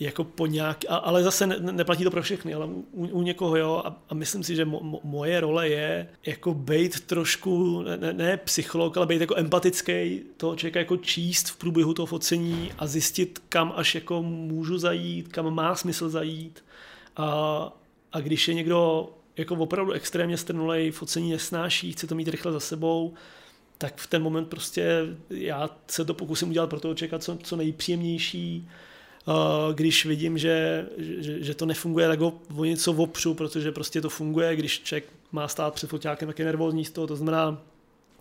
jako 0.00 0.24
po 0.24 0.46
nějak, 0.46 0.84
ale 0.88 1.22
zase 1.22 1.46
ne, 1.46 1.56
neplatí 1.60 2.04
to 2.04 2.10
pro 2.10 2.22
všechny, 2.22 2.54
ale 2.54 2.66
u, 2.66 3.06
u 3.06 3.22
někoho 3.22 3.56
jo 3.56 3.82
a, 3.84 4.02
a 4.08 4.14
myslím 4.14 4.42
si, 4.42 4.56
že 4.56 4.64
mo, 4.64 5.00
moje 5.04 5.40
role 5.40 5.68
je 5.68 6.08
jako 6.26 6.54
být 6.54 7.00
trošku, 7.00 7.82
ne, 7.82 8.12
ne 8.12 8.36
psycholog, 8.36 8.96
ale 8.96 9.06
být 9.06 9.20
jako 9.20 9.36
empatický, 9.36 10.22
toho 10.36 10.56
člověka 10.56 10.78
jako 10.78 10.96
číst 10.96 11.48
v 11.48 11.56
průběhu 11.56 11.94
toho 11.94 12.06
focení 12.06 12.72
a 12.78 12.86
zjistit, 12.86 13.42
kam 13.48 13.72
až 13.76 13.94
jako 13.94 14.22
můžu 14.22 14.78
zajít, 14.78 15.28
kam 15.28 15.54
má 15.54 15.74
smysl 15.74 16.08
zajít. 16.08 16.64
A, 17.16 17.28
a 18.12 18.20
když 18.20 18.48
je 18.48 18.54
někdo 18.54 19.10
jako 19.36 19.54
opravdu 19.54 19.92
extrémně 19.92 20.36
strnulej, 20.36 20.90
focení 20.90 21.30
nesnáší, 21.30 21.92
chce 21.92 22.06
to 22.06 22.14
mít 22.14 22.28
rychle 22.28 22.52
za 22.52 22.60
sebou, 22.60 23.14
tak 23.78 23.96
v 23.96 24.06
ten 24.06 24.22
moment 24.22 24.48
prostě 24.48 25.06
já 25.30 25.70
se 25.86 26.04
to 26.04 26.14
pokusím 26.14 26.48
udělat 26.48 26.70
pro 26.70 26.80
toho 26.80 26.94
člověka 26.94 27.18
co, 27.18 27.38
co 27.42 27.56
nejpříjemnější, 27.56 28.68
když 29.74 30.06
vidím, 30.06 30.38
že, 30.38 30.86
že, 30.98 31.44
že 31.44 31.54
to 31.54 31.66
nefunguje, 31.66 32.08
tak 32.08 32.20
ho 32.20 32.40
o 32.56 32.64
něco 32.64 32.92
opřu, 32.92 33.34
protože 33.34 33.72
prostě 33.72 34.00
to 34.00 34.08
funguje, 34.08 34.56
když 34.56 34.80
člověk 34.80 35.04
má 35.32 35.48
stát 35.48 35.74
před 35.74 35.90
foťákem, 35.90 36.28
tak 36.28 36.38
je 36.38 36.44
nervózní 36.44 36.84
z 36.84 36.90
toho, 36.90 37.06
to 37.06 37.16
znamená, 37.16 37.62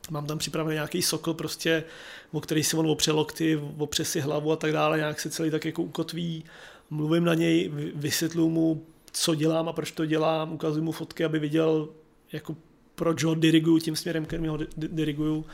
mám 0.10 0.26
tam 0.28 0.38
připravený 0.38 0.74
nějaký 0.74 1.02
sokl 1.02 1.34
prostě, 1.34 1.84
o 2.32 2.42
který 2.42 2.64
si 2.64 2.76
on 2.76 2.88
opře 2.88 3.12
lokty, 3.12 3.62
opře 3.78 4.06
si 4.06 4.20
hlavu 4.20 4.52
a 4.52 4.56
tak 4.56 4.72
dále, 4.72 4.98
nějak 4.98 5.20
se 5.20 5.30
celý 5.30 5.52
tak 5.52 5.66
jako 5.66 5.84
ukotví, 5.84 6.44
mluvím 6.90 7.26
na 7.26 7.34
něj, 7.34 7.72
vysvětluji 7.96 8.50
mu, 8.50 8.84
co 9.12 9.36
dělám 9.36 9.70
a 9.70 9.74
proč 9.74 9.92
to 9.92 10.06
dělám, 10.06 10.54
ukazuji 10.54 10.84
mu 10.84 10.92
fotky, 10.92 11.26
aby 11.26 11.40
viděl, 11.40 11.90
jako 12.32 12.56
proč 12.96 13.24
ho 13.24 13.36
diriguju 13.36 13.80
tím 13.80 13.96
směrem, 13.96 14.26
kterým 14.26 14.50
ho 14.50 14.60
diriguju. 14.78 15.46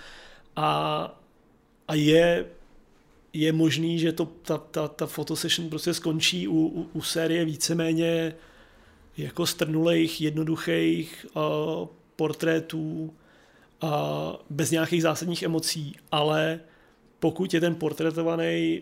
A, 0.56 1.20
a 1.88 1.96
je 1.96 2.46
je 3.36 3.52
možný, 3.54 4.00
že 4.00 4.12
to, 4.12 4.26
ta, 4.26 4.58
ta, 4.58 4.88
ta 4.88 5.06
fotosession 5.06 5.70
prostě 5.70 5.94
skončí 5.94 6.48
u, 6.48 6.58
u, 6.58 6.90
u 6.94 7.02
série 7.02 7.46
víceméně 7.46 8.36
jako 9.18 9.46
strnulejch, 9.46 10.22
jednoduchých 10.22 11.26
uh, 11.34 11.88
portrétů 12.16 13.14
uh, 13.84 13.90
bez 14.50 14.72
nějakých 14.72 15.02
zásadních 15.02 15.44
emocí, 15.44 15.96
ale 16.12 16.60
pokud 17.20 17.54
je 17.54 17.62
ten 17.62 17.76
portrétovaný 17.76 18.82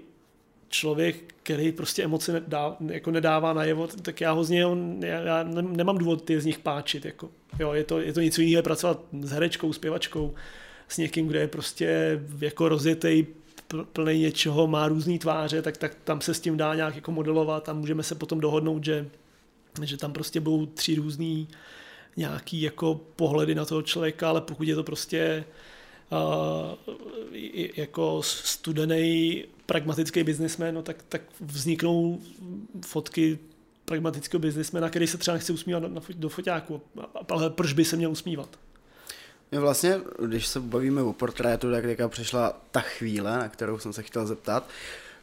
člověk, 0.69 1.33
který 1.43 1.71
prostě 1.71 2.03
emoce 2.03 2.33
nedá, 2.33 2.77
jako 2.87 3.11
nedává 3.11 3.53
najevo, 3.53 3.87
tak 3.87 4.21
já 4.21 4.31
ho 4.31 4.43
z 4.43 4.49
něho, 4.49 4.77
já, 4.99 5.19
já 5.19 5.43
nemám 5.61 5.97
důvod 5.97 6.25
ty 6.25 6.41
z 6.41 6.45
nich 6.45 6.59
páčit. 6.59 7.05
Jako. 7.05 7.29
Jo, 7.59 7.73
je, 7.73 7.83
to, 7.83 7.99
je 7.99 8.13
to 8.13 8.21
něco 8.21 8.41
jiného 8.41 8.63
pracovat 8.63 9.03
s 9.21 9.31
herečkou, 9.31 9.73
zpěvačkou, 9.73 10.33
s 10.87 10.97
někým, 10.97 11.27
kde 11.27 11.39
je 11.39 11.47
prostě 11.47 12.19
jako 12.39 12.69
rozjetý 12.69 13.25
plný 13.93 14.19
něčeho, 14.19 14.67
má 14.67 14.87
různé 14.87 15.19
tváře, 15.19 15.61
tak, 15.61 15.77
tak 15.77 15.95
tam 16.03 16.21
se 16.21 16.33
s 16.33 16.39
tím 16.39 16.57
dá 16.57 16.75
nějak 16.75 16.95
jako 16.95 17.11
modelovat 17.11 17.69
a 17.69 17.73
můžeme 17.73 18.03
se 18.03 18.15
potom 18.15 18.39
dohodnout, 18.39 18.83
že, 18.83 19.07
že 19.83 19.97
tam 19.97 20.13
prostě 20.13 20.39
budou 20.39 20.65
tři 20.65 20.95
různý 20.95 21.47
nějaký 22.17 22.61
jako 22.61 23.01
pohledy 23.15 23.55
na 23.55 23.65
toho 23.65 23.81
člověka, 23.81 24.29
ale 24.29 24.41
pokud 24.41 24.67
je 24.67 24.75
to 24.75 24.83
prostě 24.83 25.45
uh, 26.11 26.93
jako 27.75 28.21
studený 28.23 29.43
pragmatický 29.65 30.23
biznismen, 30.23 30.75
no 30.75 30.81
tak, 30.81 31.03
tak 31.09 31.21
vzniknou 31.39 32.19
fotky 32.85 33.39
pragmatického 33.85 34.39
biznismena, 34.39 34.89
který 34.89 35.07
se 35.07 35.17
třeba 35.17 35.33
nechce 35.33 35.53
usmívat 35.53 35.83
do 36.15 36.29
foťáku. 36.29 36.81
Ale 37.29 37.49
proč 37.49 37.73
by 37.73 37.85
se 37.85 37.95
měl 37.95 38.11
usmívat? 38.11 38.59
Vlastně, 39.59 39.99
když 40.25 40.47
se 40.47 40.59
bavíme 40.59 41.01
o 41.01 41.13
portrétu, 41.13 41.71
tak 41.71 41.83
teďka 41.83 42.07
přišla 42.07 42.57
ta 42.71 42.79
chvíle, 42.79 43.37
na 43.37 43.49
kterou 43.49 43.79
jsem 43.79 43.93
se 43.93 44.03
chtěl 44.03 44.25
zeptat. 44.25 44.63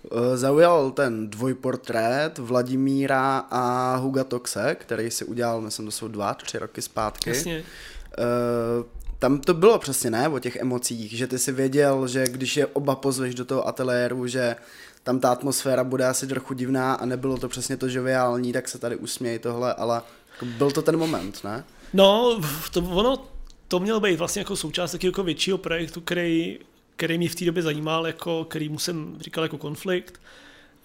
Eh, 0.05 0.37
zaujal 0.37 0.91
ten 0.91 1.31
dvojportrét 1.31 2.39
Vladimíra 2.39 3.39
a 3.51 3.97
Huga 3.97 4.25
Toxe, 4.25 4.77
který 4.81 5.11
si 5.11 5.25
udělal, 5.25 5.61
myslím, 5.61 5.87
to 5.87 5.93
jsou 5.93 6.09
dva, 6.09 6.35
tři 6.35 6.59
roky 6.59 6.83
zpátky. 6.83 7.31
Jasně. 7.31 7.65
Uh, 8.19 8.85
tam 9.19 9.39
to 9.39 9.55
bylo 9.55 9.79
přesně, 9.79 10.11
ne, 10.11 10.29
o 10.29 10.39
těch 10.39 10.57
emocích, 10.57 11.13
že 11.13 11.27
ty 11.27 11.39
si 11.39 11.53
věděl, 11.53 12.09
že 12.09 12.25
když 12.25 12.57
je 12.57 12.67
oba 12.67 12.95
pozveš 12.95 13.35
do 13.35 13.45
toho 13.45 13.69
ateliéru, 13.69 14.27
že 14.27 14.57
tam 15.03 15.21
ta 15.21 15.31
atmosféra 15.33 15.85
bude 15.85 16.07
asi 16.07 16.27
trochu 16.27 16.55
divná 16.55 16.95
a 16.95 17.05
nebylo 17.05 17.39
to 17.39 17.49
přesně 17.49 17.77
to 17.77 17.89
žoviální, 17.89 18.53
tak 18.53 18.69
se 18.69 18.79
tady 18.79 18.97
usměj 18.97 19.39
tohle, 19.39 19.75
ale 19.75 20.03
jako 20.33 20.45
byl 20.45 20.71
to 20.71 20.83
ten 20.83 20.97
moment, 20.97 21.45
ne? 21.45 21.65
No, 21.93 22.41
to, 22.73 22.81
ono 22.81 23.27
to 23.71 23.81
měl 23.81 24.01
být 24.01 24.17
vlastně 24.17 24.41
jako 24.41 24.57
součást 24.57 24.93
takového 24.93 25.11
jako 25.11 25.23
většího 25.23 25.59
projektu, 25.59 26.01
který, 26.01 26.59
který 26.97 27.19
mě 27.19 27.29
v 27.29 27.35
té 27.35 27.45
době 27.45 27.63
zajímal, 27.63 28.07
jako, 28.07 28.45
který 28.45 28.69
mu 28.69 28.79
jsem 28.79 29.17
říkal 29.21 29.45
jako 29.45 29.59
konflikt. 29.59 30.21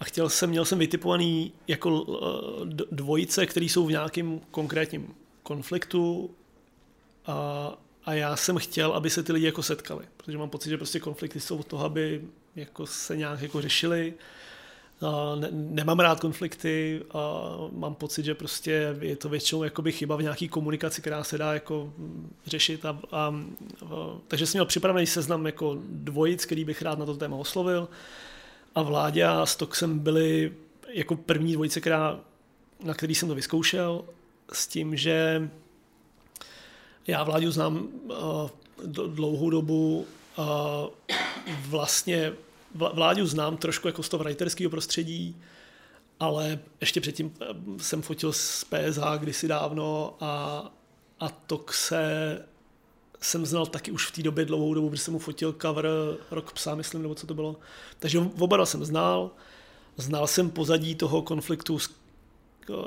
A 0.00 0.04
chtěl 0.04 0.28
jsem, 0.28 0.50
měl 0.50 0.64
jsem 0.64 0.78
vytipovaný 0.78 1.52
jako 1.68 2.06
eh, 2.08 2.84
dvojice, 2.90 3.46
které 3.46 3.66
jsou 3.66 3.86
v 3.86 3.90
nějakém 3.90 4.40
konkrétním 4.50 5.14
konfliktu 5.42 6.30
a, 7.26 7.72
a 8.04 8.14
já 8.14 8.36
jsem 8.36 8.58
chtěl, 8.58 8.92
aby 8.92 9.10
se 9.10 9.22
ty 9.22 9.32
lidi 9.32 9.46
jako 9.46 9.62
setkali, 9.62 10.04
protože 10.16 10.38
mám 10.38 10.50
pocit, 10.50 10.70
že 10.70 10.76
prostě 10.76 11.00
konflikty 11.00 11.40
jsou 11.40 11.58
od 11.58 11.66
toho, 11.66 11.84
aby 11.84 12.24
jako 12.56 12.86
se 12.86 13.16
nějak 13.16 13.42
jako 13.42 13.62
řešili 13.62 14.14
ne, 15.40 15.48
nemám 15.50 16.00
rád 16.00 16.20
konflikty 16.20 17.02
a 17.10 17.42
mám 17.72 17.94
pocit, 17.94 18.24
že 18.24 18.34
prostě 18.34 18.96
je 19.00 19.16
to 19.16 19.28
většinou 19.28 19.64
jakoby 19.64 19.92
chyba 19.92 20.16
v 20.16 20.22
nějaký 20.22 20.48
komunikaci, 20.48 21.00
která 21.00 21.24
se 21.24 21.38
dá 21.38 21.54
jako 21.54 21.92
řešit. 22.46 22.84
A, 22.84 22.88
a, 22.90 22.96
a, 23.12 23.34
takže 24.28 24.46
jsem 24.46 24.58
měl 24.58 24.66
připravený 24.66 25.06
seznam 25.06 25.46
jako 25.46 25.78
dvojic, 25.88 26.44
který 26.44 26.64
bych 26.64 26.82
rád 26.82 26.98
na 26.98 27.06
to 27.06 27.16
téma 27.16 27.36
oslovil. 27.36 27.88
A 28.74 28.82
Vládě 28.82 29.24
a 29.24 29.46
Stoksem 29.46 29.98
byli 29.98 30.52
jako 30.88 31.16
první 31.16 31.52
dvojice, 31.52 31.80
která, 31.80 32.20
na 32.84 32.94
který 32.94 33.14
jsem 33.14 33.28
to 33.28 33.34
vyzkoušel, 33.34 34.04
s 34.52 34.66
tím, 34.66 34.96
že 34.96 35.48
já 37.06 37.24
Vláďu 37.24 37.50
znám 37.50 37.76
uh, 37.76 38.50
dlouhou 39.06 39.50
dobu 39.50 40.06
uh, 40.38 40.44
vlastně 41.68 42.32
Vláďu 42.76 43.26
znám 43.26 43.56
trošku 43.56 43.88
jako 43.88 44.02
z 44.02 44.08
toho 44.08 44.24
writerského 44.24 44.70
prostředí, 44.70 45.42
ale 46.20 46.58
ještě 46.80 47.00
předtím 47.00 47.34
eh, 47.40 47.46
jsem 47.78 48.02
fotil 48.02 48.32
z 48.32 48.64
PSH 48.64 49.02
kdysi 49.18 49.48
dávno 49.48 50.16
a, 50.20 50.62
a 51.20 51.28
to 51.28 51.64
se 51.70 52.44
jsem 53.20 53.46
znal 53.46 53.66
taky 53.66 53.90
už 53.90 54.06
v 54.06 54.12
té 54.12 54.22
době 54.22 54.44
dlouhou 54.44 54.74
dobu, 54.74 54.90
protože 54.90 55.02
jsem 55.02 55.12
mu 55.12 55.18
fotil 55.18 55.54
cover 55.62 55.88
Rock 56.30 56.52
Psa, 56.52 56.74
myslím, 56.74 57.02
nebo 57.02 57.14
co 57.14 57.26
to 57.26 57.34
bylo. 57.34 57.56
Takže 57.98 58.18
oba 58.18 58.66
jsem 58.66 58.84
znal. 58.84 59.30
Znal 59.96 60.26
jsem 60.26 60.50
pozadí 60.50 60.94
toho 60.94 61.22
konfliktu, 61.22 61.78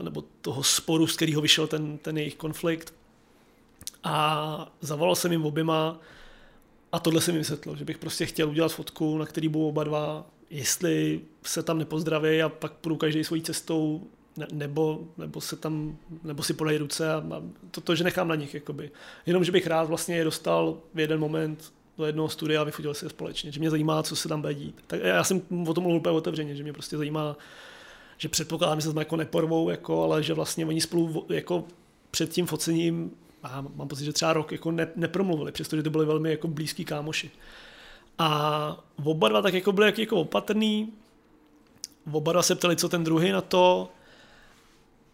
nebo 0.01 0.23
toho 0.41 0.63
sporu, 0.63 1.07
z 1.07 1.15
kterého 1.15 1.41
vyšel 1.41 1.67
ten, 1.67 1.97
ten 1.97 2.17
jejich 2.17 2.35
konflikt. 2.35 2.93
A 4.03 4.71
zavolal 4.81 5.15
jsem 5.15 5.31
jim 5.31 5.45
oběma 5.45 5.99
a 6.91 6.99
tohle 6.99 7.21
se 7.21 7.31
mi 7.31 7.37
vysvětlo, 7.37 7.75
že 7.75 7.85
bych 7.85 7.97
prostě 7.97 8.25
chtěl 8.25 8.49
udělat 8.49 8.71
fotku, 8.71 9.17
na 9.17 9.25
který 9.25 9.49
budou 9.49 9.67
oba 9.67 9.83
dva, 9.83 10.25
jestli 10.49 11.21
se 11.43 11.63
tam 11.63 11.77
nepozdraví 11.77 12.41
a 12.41 12.49
pak 12.49 12.73
půjdu 12.73 12.95
každý 12.95 13.23
svojí 13.23 13.41
cestou, 13.41 14.03
ne, 14.37 14.47
nebo, 14.51 14.99
nebo, 15.17 15.41
se 15.41 15.55
tam, 15.55 15.97
nebo 16.23 16.43
si 16.43 16.53
podají 16.53 16.77
ruce 16.77 17.13
a, 17.13 17.17
a 17.17 17.41
to, 17.71 17.81
to, 17.81 17.95
že 17.95 18.03
nechám 18.03 18.27
na 18.27 18.35
nich. 18.35 18.53
Jakoby. 18.53 18.91
Jenom, 19.25 19.43
že 19.43 19.51
bych 19.51 19.67
rád 19.67 19.83
vlastně 19.83 20.15
je 20.15 20.23
dostal 20.23 20.77
v 20.93 20.99
jeden 20.99 21.19
moment 21.19 21.73
do 21.97 22.05
jednoho 22.05 22.29
studia 22.29 22.61
a 22.61 22.63
vyfotil 22.63 22.93
si 22.93 23.05
je 23.05 23.09
společně, 23.09 23.51
že 23.51 23.59
mě 23.59 23.69
zajímá, 23.69 24.03
co 24.03 24.15
se 24.15 24.27
tam 24.27 24.41
bude 24.41 24.53
dít. 24.53 24.83
Tak 24.87 24.99
já 25.03 25.23
jsem 25.23 25.41
o 25.67 25.73
tom 25.73 25.83
mluvil 25.83 25.99
úplně 25.99 26.15
otevřeně, 26.17 26.55
že 26.55 26.63
mě 26.63 26.73
prostě 26.73 26.97
zajímá, 26.97 27.37
že 28.17 28.29
předpokládám, 28.29 28.79
že 28.79 28.87
se 28.87 28.93
tam 28.93 28.97
jako 28.97 29.15
neporvou, 29.15 29.69
jako, 29.69 30.03
ale 30.03 30.23
že 30.23 30.33
vlastně 30.33 30.65
oni 30.65 30.81
spolu 30.81 31.25
jako 31.29 31.63
před 32.11 32.29
tím 32.29 32.45
focením 32.45 33.11
a 33.43 33.61
mám 33.75 33.87
pocit, 33.87 34.05
že 34.05 34.13
třeba 34.13 34.33
rok 34.33 34.51
jako 34.51 34.71
ne, 34.71 34.87
nepromluvili, 34.95 35.51
přestože 35.51 35.83
to 35.83 35.89
byli 35.89 36.05
velmi 36.05 36.29
jako 36.29 36.47
blízký 36.47 36.85
kámoši. 36.85 37.31
A 38.17 38.83
oba 39.03 39.29
dva 39.29 39.41
tak 39.41 39.53
jako 39.53 39.71
byli 39.71 39.93
jako 39.97 40.15
opatrný, 40.15 40.93
oba 42.11 42.33
dva 42.33 42.43
se 42.43 42.55
ptali, 42.55 42.75
co 42.75 42.89
ten 42.89 43.03
druhý 43.03 43.31
na 43.31 43.41
to, 43.41 43.89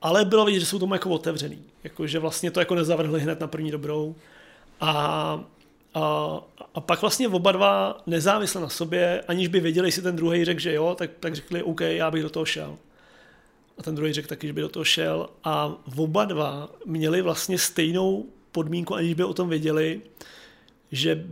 ale 0.01 0.25
bylo 0.25 0.46
vidět, 0.46 0.60
že 0.60 0.65
jsou 0.65 0.79
tomu 0.79 0.94
jako 0.94 1.10
otevřený, 1.10 1.63
jako, 1.84 2.08
že 2.08 2.20
vlastně 2.20 2.51
to 2.51 2.60
jako 2.60 2.75
nezavrhli 2.75 3.20
hned 3.20 3.39
na 3.39 3.48
první 3.48 3.72
dobrou. 3.72 4.15
A, 4.82 4.89
a, 5.94 6.41
a 6.74 6.82
pak 6.82 7.01
vlastně 7.01 7.27
oba 7.27 7.51
dva 7.51 8.01
nezávisle 8.08 8.62
na 8.62 8.70
sobě, 8.70 9.22
aniž 9.27 9.48
by 9.48 9.60
věděli, 9.60 9.88
jestli 9.88 10.01
ten 10.01 10.15
druhý 10.15 10.46
řekl, 10.46 10.60
že 10.60 10.74
jo, 10.74 10.96
tak, 10.98 11.12
tak 11.20 11.36
řekli, 11.36 11.63
OK, 11.63 11.82
já 11.82 12.12
bych 12.12 12.24
do 12.24 12.29
toho 12.29 12.46
šel 12.46 12.77
a 13.77 13.84
ten 13.84 13.96
druhý 13.96 14.13
řekl 14.13 14.27
taky, 14.27 14.48
že 14.48 14.53
by 14.53 14.62
do 14.62 14.70
toho 14.70 14.84
šel 14.84 15.29
a 15.44 15.75
oba 15.98 16.25
dva 16.25 16.70
měli 16.86 17.22
vlastně 17.22 17.58
stejnou 17.58 18.25
podmínku, 18.51 18.96
aniž 18.96 19.13
by 19.13 19.24
o 19.24 19.34
tom 19.34 19.50
věděli, 19.50 20.01
že 20.91 21.25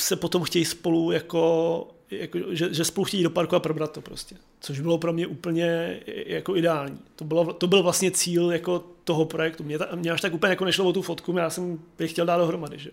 se 0.00 0.16
potom 0.16 0.42
chtějí 0.42 0.64
spolu 0.64 1.10
jako, 1.10 1.88
jako, 2.10 2.38
že, 2.50 2.74
že 2.74 2.84
spolu 2.84 3.04
chtějí 3.04 3.22
do 3.22 3.30
parku 3.30 3.56
a 3.56 3.60
probrat 3.60 3.92
to 3.92 4.00
prostě. 4.00 4.36
Což 4.60 4.80
bylo 4.80 4.98
pro 4.98 5.12
mě 5.12 5.26
úplně 5.26 6.00
jako 6.26 6.56
ideální. 6.56 6.98
To, 7.16 7.24
bylo, 7.24 7.52
to 7.52 7.66
byl 7.66 7.82
vlastně 7.82 8.10
cíl 8.10 8.52
jako 8.52 8.84
toho 9.04 9.24
projektu. 9.24 9.64
Mě, 9.64 9.78
ta, 9.78 9.88
mě 9.94 10.10
až 10.10 10.20
tak 10.20 10.34
úplně 10.34 10.50
jako 10.50 10.64
nešlo 10.64 10.84
o 10.84 10.92
tu 10.92 11.02
fotku, 11.02 11.36
já 11.36 11.50
jsem 11.50 11.78
je 11.98 12.06
chtěl 12.06 12.26
dát 12.26 12.38
dohromady. 12.38 12.78
Že? 12.78 12.90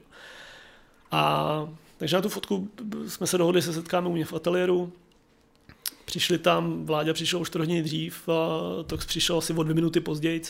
A 1.12 1.70
takže 1.98 2.16
na 2.16 2.22
tu 2.22 2.30
fotku 2.30 2.70
jsme 3.08 3.28
se 3.28 3.38
dohodli, 3.38 3.62
se 3.62 3.74
setkáme 3.74 4.10
u 4.10 4.12
mě 4.12 4.26
v 4.26 4.34
ateliéru. 4.34 4.92
Přišli 6.10 6.38
tam, 6.38 6.86
Vláďa 6.86 7.14
přišel 7.14 7.42
už 7.42 7.52
hodiny 7.56 7.84
dřív, 7.84 8.30
a 8.30 8.84
Tox 8.84 9.06
přišel 9.06 9.38
asi 9.38 9.54
o 9.54 9.64
dvě 9.64 9.76
minuty 9.76 10.00
později. 10.00 10.42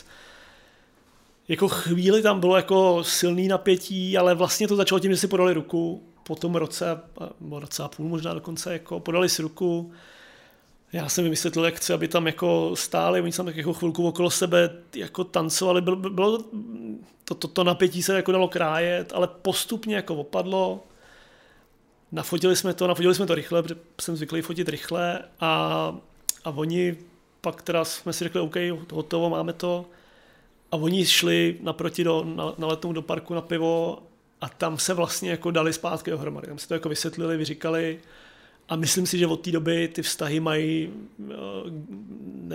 Jako 1.48 1.68
chvíli 1.68 2.22
tam 2.22 2.40
bylo 2.40 2.56
jako 2.56 3.04
silný 3.04 3.48
napětí, 3.48 4.18
ale 4.18 4.34
vlastně 4.34 4.68
to 4.68 4.76
začalo 4.76 4.98
tím, 4.98 5.10
že 5.10 5.16
si 5.16 5.28
podali 5.28 5.54
ruku 5.54 6.02
po 6.22 6.36
tom 6.36 6.54
roce, 6.54 7.00
roce 7.50 7.82
a 7.82 7.88
půl 7.88 8.08
možná 8.08 8.34
dokonce, 8.34 8.72
jako 8.72 9.00
podali 9.00 9.28
si 9.28 9.42
ruku, 9.42 9.92
já 10.92 11.08
jsem 11.08 11.24
jim 11.24 11.30
vysvětlil, 11.30 11.64
jak 11.64 11.74
chci, 11.74 11.92
aby 11.92 12.08
tam 12.08 12.26
jako 12.26 12.70
stáli, 12.74 13.20
oni 13.20 13.32
tam 13.32 13.46
tak 13.46 13.56
jako 13.56 13.72
chvilku 13.72 14.08
okolo 14.08 14.30
sebe 14.30 14.70
jako 14.94 15.24
tancovali, 15.24 15.80
bylo, 15.80 15.96
bylo 15.96 16.44
to, 17.24 17.34
to, 17.34 17.48
to 17.48 17.64
napětí 17.64 18.02
se 18.02 18.16
jako 18.16 18.32
dalo 18.32 18.48
krájet, 18.48 19.12
ale 19.12 19.28
postupně 19.42 19.96
jako 19.96 20.14
opadlo, 20.14 20.84
nafotili 22.12 22.56
jsme 22.56 22.74
to, 22.74 22.86
nafotili 22.86 23.14
jsme 23.14 23.26
to 23.26 23.34
rychle, 23.34 23.62
protože 23.62 23.80
jsem 24.00 24.16
zvyklý 24.16 24.42
fotit 24.42 24.68
rychle 24.68 25.18
a, 25.40 25.52
a 26.44 26.50
oni 26.50 26.96
pak 27.40 27.62
teda 27.62 27.84
jsme 27.84 28.12
si 28.12 28.24
řekli, 28.24 28.40
OK, 28.40 28.56
hotovo, 28.92 29.30
máme 29.30 29.52
to, 29.52 29.86
a 30.72 30.76
oni 30.76 31.06
šli 31.06 31.56
naproti 31.60 32.04
do, 32.04 32.24
na, 32.24 32.54
na 32.58 32.66
letnou 32.66 32.92
do 32.92 33.02
parku 33.02 33.34
na 33.34 33.40
pivo 33.40 34.02
a 34.40 34.48
tam 34.48 34.78
se 34.78 34.94
vlastně 34.94 35.30
jako 35.30 35.50
dali 35.50 35.72
zpátky 35.72 36.10
dohromady. 36.10 36.46
Tam 36.46 36.58
si 36.58 36.68
to 36.68 36.74
jako 36.74 36.88
vysvětlili, 36.88 37.36
vyříkali. 37.36 38.00
A 38.68 38.76
myslím 38.76 39.06
si, 39.06 39.18
že 39.18 39.26
od 39.26 39.40
té 39.40 39.50
doby 39.50 39.88
ty 39.88 40.02
vztahy 40.02 40.40
mají, 40.40 40.90
eh, 41.30 41.34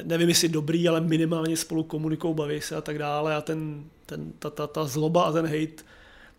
nevím 0.04 0.30
jestli 0.30 0.50
dobrý, 0.50 0.90
ale 0.90 1.02
minimálně 1.02 1.58
spolu 1.58 1.84
komunikují, 1.84 2.36
baví 2.36 2.62
se 2.62 2.76
a 2.76 2.82
tak 2.82 2.98
dále. 2.98 3.36
A 3.36 3.42
ten, 3.42 3.84
ten, 4.06 4.34
ta, 4.40 4.50
ta, 4.50 4.68
ta 4.68 4.86
zloba 4.86 5.24
a 5.24 5.32
ten 5.32 5.46
hate 5.46 5.84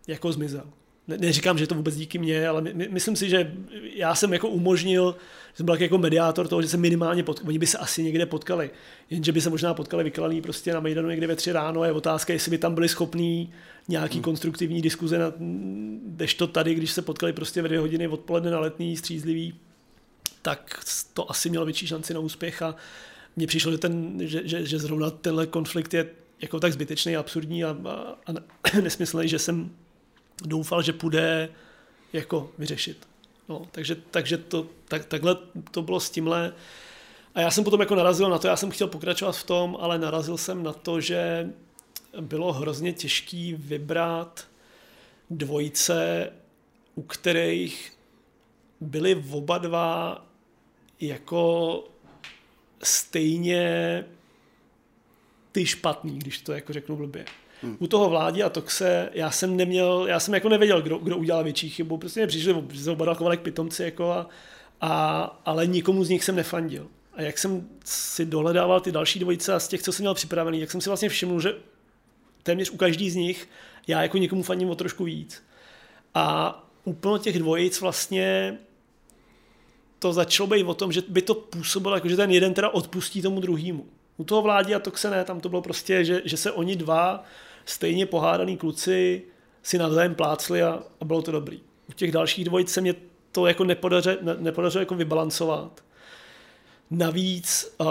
jako 0.07 0.31
zmizel 0.31 0.63
ne, 1.07 1.17
neříkám, 1.17 1.57
že 1.57 1.67
to 1.67 1.75
vůbec 1.75 1.95
díky 1.95 2.17
mně, 2.17 2.47
ale 2.47 2.61
my, 2.61 2.73
my, 2.73 2.87
myslím 2.91 3.15
si, 3.15 3.29
že 3.29 3.53
já 3.95 4.15
jsem 4.15 4.33
jako 4.33 4.49
umožnil, 4.49 5.15
že 5.51 5.57
jsem 5.57 5.65
byl 5.65 5.81
jako 5.81 5.97
mediátor 5.97 6.47
toho, 6.47 6.61
že 6.61 6.67
se 6.67 6.77
minimálně 6.77 7.23
potkali, 7.23 7.47
oni 7.47 7.59
by 7.59 7.67
se 7.67 7.77
asi 7.77 8.03
někde 8.03 8.25
potkali, 8.25 8.69
jenže 9.09 9.31
by 9.31 9.41
se 9.41 9.49
možná 9.49 9.73
potkali 9.73 10.03
vyklaný 10.03 10.41
prostě 10.41 10.73
na 10.73 10.79
Mejdanu 10.79 11.09
někde 11.09 11.27
ve 11.27 11.35
tři 11.35 11.51
ráno 11.51 11.83
je 11.83 11.91
otázka, 11.91 12.33
jestli 12.33 12.51
by 12.51 12.57
tam 12.57 12.75
byli 12.75 12.89
schopní 12.89 13.53
nějaký 13.87 14.15
hmm. 14.15 14.23
konstruktivní 14.23 14.81
diskuze, 14.81 15.17
na, 15.19 15.33
to 16.37 16.47
tady, 16.47 16.75
když 16.75 16.91
se 16.91 17.01
potkali 17.01 17.33
prostě 17.33 17.61
ve 17.61 17.67
dvě 17.67 17.79
hodiny 17.79 18.07
odpoledne 18.07 18.51
na 18.51 18.59
letní, 18.59 18.97
střízlivý, 18.97 19.53
tak 20.41 20.83
to 21.13 21.31
asi 21.31 21.49
mělo 21.49 21.65
větší 21.65 21.87
šanci 21.87 22.13
na 22.13 22.19
úspěch 22.19 22.61
a 22.61 22.75
mně 23.35 23.47
přišlo, 23.47 23.71
že, 23.71 23.77
ten, 23.77 24.19
že, 24.21 24.41
že, 24.45 24.65
že 24.65 24.79
zrovna 24.79 25.09
tenhle 25.09 25.47
konflikt 25.47 25.93
je 25.93 26.09
jako 26.41 26.59
tak 26.59 26.73
zbytečný, 26.73 27.15
absurdní 27.15 27.63
a, 27.63 27.77
a, 27.85 28.15
a 28.25 28.33
nesmyslný, 28.81 29.27
že 29.27 29.39
jsem 29.39 29.71
doufal, 30.43 30.81
že 30.81 30.93
půjde 30.93 31.49
jako 32.13 32.51
vyřešit. 32.57 33.07
No, 33.49 33.67
takže, 33.71 33.95
takže 33.95 34.37
to, 34.37 34.67
tak, 34.87 35.05
takhle 35.05 35.37
to 35.71 35.81
bylo 35.81 35.99
s 35.99 36.09
tímhle. 36.09 36.53
A 37.35 37.41
já 37.41 37.51
jsem 37.51 37.63
potom 37.63 37.79
jako 37.79 37.95
narazil 37.95 38.29
na 38.29 38.39
to, 38.39 38.47
já 38.47 38.55
jsem 38.55 38.71
chtěl 38.71 38.87
pokračovat 38.87 39.37
v 39.37 39.43
tom, 39.43 39.77
ale 39.79 39.99
narazil 39.99 40.37
jsem 40.37 40.63
na 40.63 40.73
to, 40.73 41.01
že 41.01 41.49
bylo 42.21 42.53
hrozně 42.53 42.93
těžký 42.93 43.53
vybrat 43.53 44.47
dvojice, 45.29 46.31
u 46.95 47.01
kterých 47.01 47.93
byly 48.79 49.23
oba 49.31 49.57
dva 49.57 50.25
jako 50.99 51.83
stejně 52.83 54.05
ty 55.51 55.65
špatný, 55.65 56.19
když 56.19 56.41
to 56.41 56.53
jako 56.53 56.73
řeknu 56.73 56.95
blbě. 56.95 57.25
Hmm. 57.63 57.77
U 57.79 57.87
toho 57.87 58.09
vládě 58.09 58.43
a 58.43 58.49
Toxe 58.49 59.09
já 59.13 59.31
jsem 59.31 59.57
neměl, 59.57 60.05
já 60.09 60.19
jsem 60.19 60.33
jako 60.33 60.49
nevěděl, 60.49 60.81
kdo, 60.81 60.97
kdo 60.97 61.17
udělal 61.17 61.43
větší 61.43 61.69
chybu. 61.69 61.97
Prostě 61.97 62.19
mě 62.19 62.27
přišli, 62.27 62.55
se 62.75 62.91
oba 62.91 63.13
chovali 63.13 63.37
k 63.37 63.41
pitomci, 63.41 63.83
jako 63.83 64.11
a, 64.11 64.29
a, 64.81 65.21
ale 65.45 65.67
nikomu 65.67 66.03
z 66.03 66.09
nich 66.09 66.23
jsem 66.23 66.35
nefandil. 66.35 66.87
A 67.13 67.21
jak 67.21 67.37
jsem 67.37 67.67
si 67.85 68.25
dohledával 68.25 68.79
ty 68.79 68.91
další 68.91 69.19
dvojice 69.19 69.53
a 69.53 69.59
z 69.59 69.67
těch, 69.67 69.81
co 69.81 69.91
jsem 69.91 70.03
měl 70.03 70.13
připravený, 70.13 70.59
jak 70.59 70.71
jsem 70.71 70.81
si 70.81 70.89
vlastně 70.89 71.09
všiml, 71.09 71.41
že 71.41 71.55
téměř 72.43 72.69
u 72.69 72.77
každý 72.77 73.09
z 73.09 73.15
nich 73.15 73.49
já 73.87 74.01
jako 74.01 74.17
někomu 74.17 74.43
fandím 74.43 74.69
o 74.69 74.75
trošku 74.75 75.03
víc. 75.03 75.43
A 76.13 76.67
úplně 76.83 77.19
těch 77.19 77.39
dvojic 77.39 77.81
vlastně 77.81 78.57
to 79.99 80.13
začalo 80.13 80.47
být 80.47 80.63
o 80.63 80.73
tom, 80.73 80.91
že 80.91 81.01
by 81.07 81.21
to 81.21 81.35
působilo 81.35 81.95
jako, 81.95 82.09
že 82.09 82.15
ten 82.15 82.31
jeden 82.31 82.53
teda 82.53 82.69
odpustí 82.69 83.21
tomu 83.21 83.39
druhému. 83.39 83.85
U 84.17 84.23
toho 84.23 84.41
vládí 84.41 84.75
a 84.75 84.79
to 84.79 84.91
se 84.95 85.09
ne, 85.09 85.23
tam 85.23 85.39
to 85.39 85.49
bylo 85.49 85.61
prostě, 85.61 86.05
že, 86.05 86.21
že 86.25 86.37
se 86.37 86.51
oni 86.51 86.75
dva 86.75 87.23
stejně 87.67 88.05
pohádaný 88.05 88.57
kluci 88.57 89.21
si 89.63 89.77
navzájem 89.77 90.15
plácli 90.15 90.63
a, 90.63 90.83
a 91.01 91.05
bylo 91.05 91.21
to 91.21 91.31
dobrý. 91.31 91.59
U 91.89 91.93
těch 91.93 92.11
dalších 92.11 92.45
dvojic 92.45 92.69
se 92.69 92.81
mě 92.81 92.95
to 93.31 93.47
jako 93.47 93.63
nepodařilo, 93.63 94.17
ne, 94.21 94.35
nepodařilo 94.39 94.81
jako 94.81 94.95
vybalancovat. 94.95 95.83
Navíc 96.91 97.75
uh, 97.77 97.87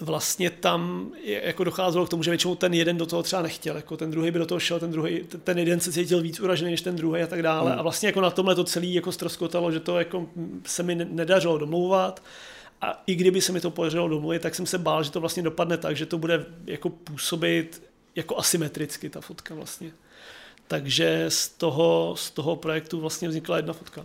vlastně 0.00 0.50
tam 0.50 1.12
je, 1.24 1.42
jako 1.46 1.64
docházelo 1.64 2.06
k 2.06 2.08
tomu, 2.08 2.22
že 2.22 2.30
většinou 2.30 2.54
ten 2.54 2.74
jeden 2.74 2.96
do 2.96 3.06
toho 3.06 3.22
třeba 3.22 3.42
nechtěl, 3.42 3.76
jako 3.76 3.96
ten 3.96 4.10
druhý 4.10 4.30
by 4.30 4.38
do 4.38 4.46
toho 4.46 4.60
šel, 4.60 4.80
ten 4.80 4.90
druhý, 4.90 5.24
ten 5.44 5.58
jeden 5.58 5.80
se 5.80 5.92
cítil 5.92 6.22
víc 6.22 6.40
uražený 6.40 6.70
než 6.70 6.80
ten 6.80 6.96
druhý 6.96 7.22
a 7.22 7.26
tak 7.26 7.42
dále. 7.42 7.70
Hmm. 7.70 7.80
A 7.80 7.82
vlastně 7.82 8.08
jako 8.08 8.20
na 8.20 8.30
tomhle 8.30 8.54
to 8.54 8.64
celé 8.64 8.86
jako 8.86 9.12
stroskotalo, 9.12 9.72
že 9.72 9.80
to 9.80 9.98
jako 9.98 10.26
se 10.66 10.82
mi 10.82 10.94
nedařilo 10.94 11.58
domlouvat. 11.58 12.22
A 12.82 13.02
i 13.06 13.14
kdyby 13.14 13.40
se 13.40 13.52
mi 13.52 13.60
to 13.60 13.70
podařilo 13.70 14.08
domluvit, 14.08 14.42
tak 14.42 14.54
jsem 14.54 14.66
se 14.66 14.78
bál, 14.78 15.02
že 15.02 15.10
to 15.10 15.20
vlastně 15.20 15.42
dopadne 15.42 15.76
tak, 15.76 15.96
že 15.96 16.06
to 16.06 16.18
bude 16.18 16.46
jako 16.66 16.88
působit 16.88 17.89
jako 18.16 18.38
asymetricky 18.38 19.10
ta 19.10 19.20
fotka 19.20 19.54
vlastně. 19.54 19.92
Takže 20.68 21.24
z 21.28 21.48
toho, 21.48 22.14
z 22.16 22.30
toho 22.30 22.56
projektu 22.56 23.00
vlastně 23.00 23.28
vznikla 23.28 23.56
jedna 23.56 23.72
fotka. 23.72 24.02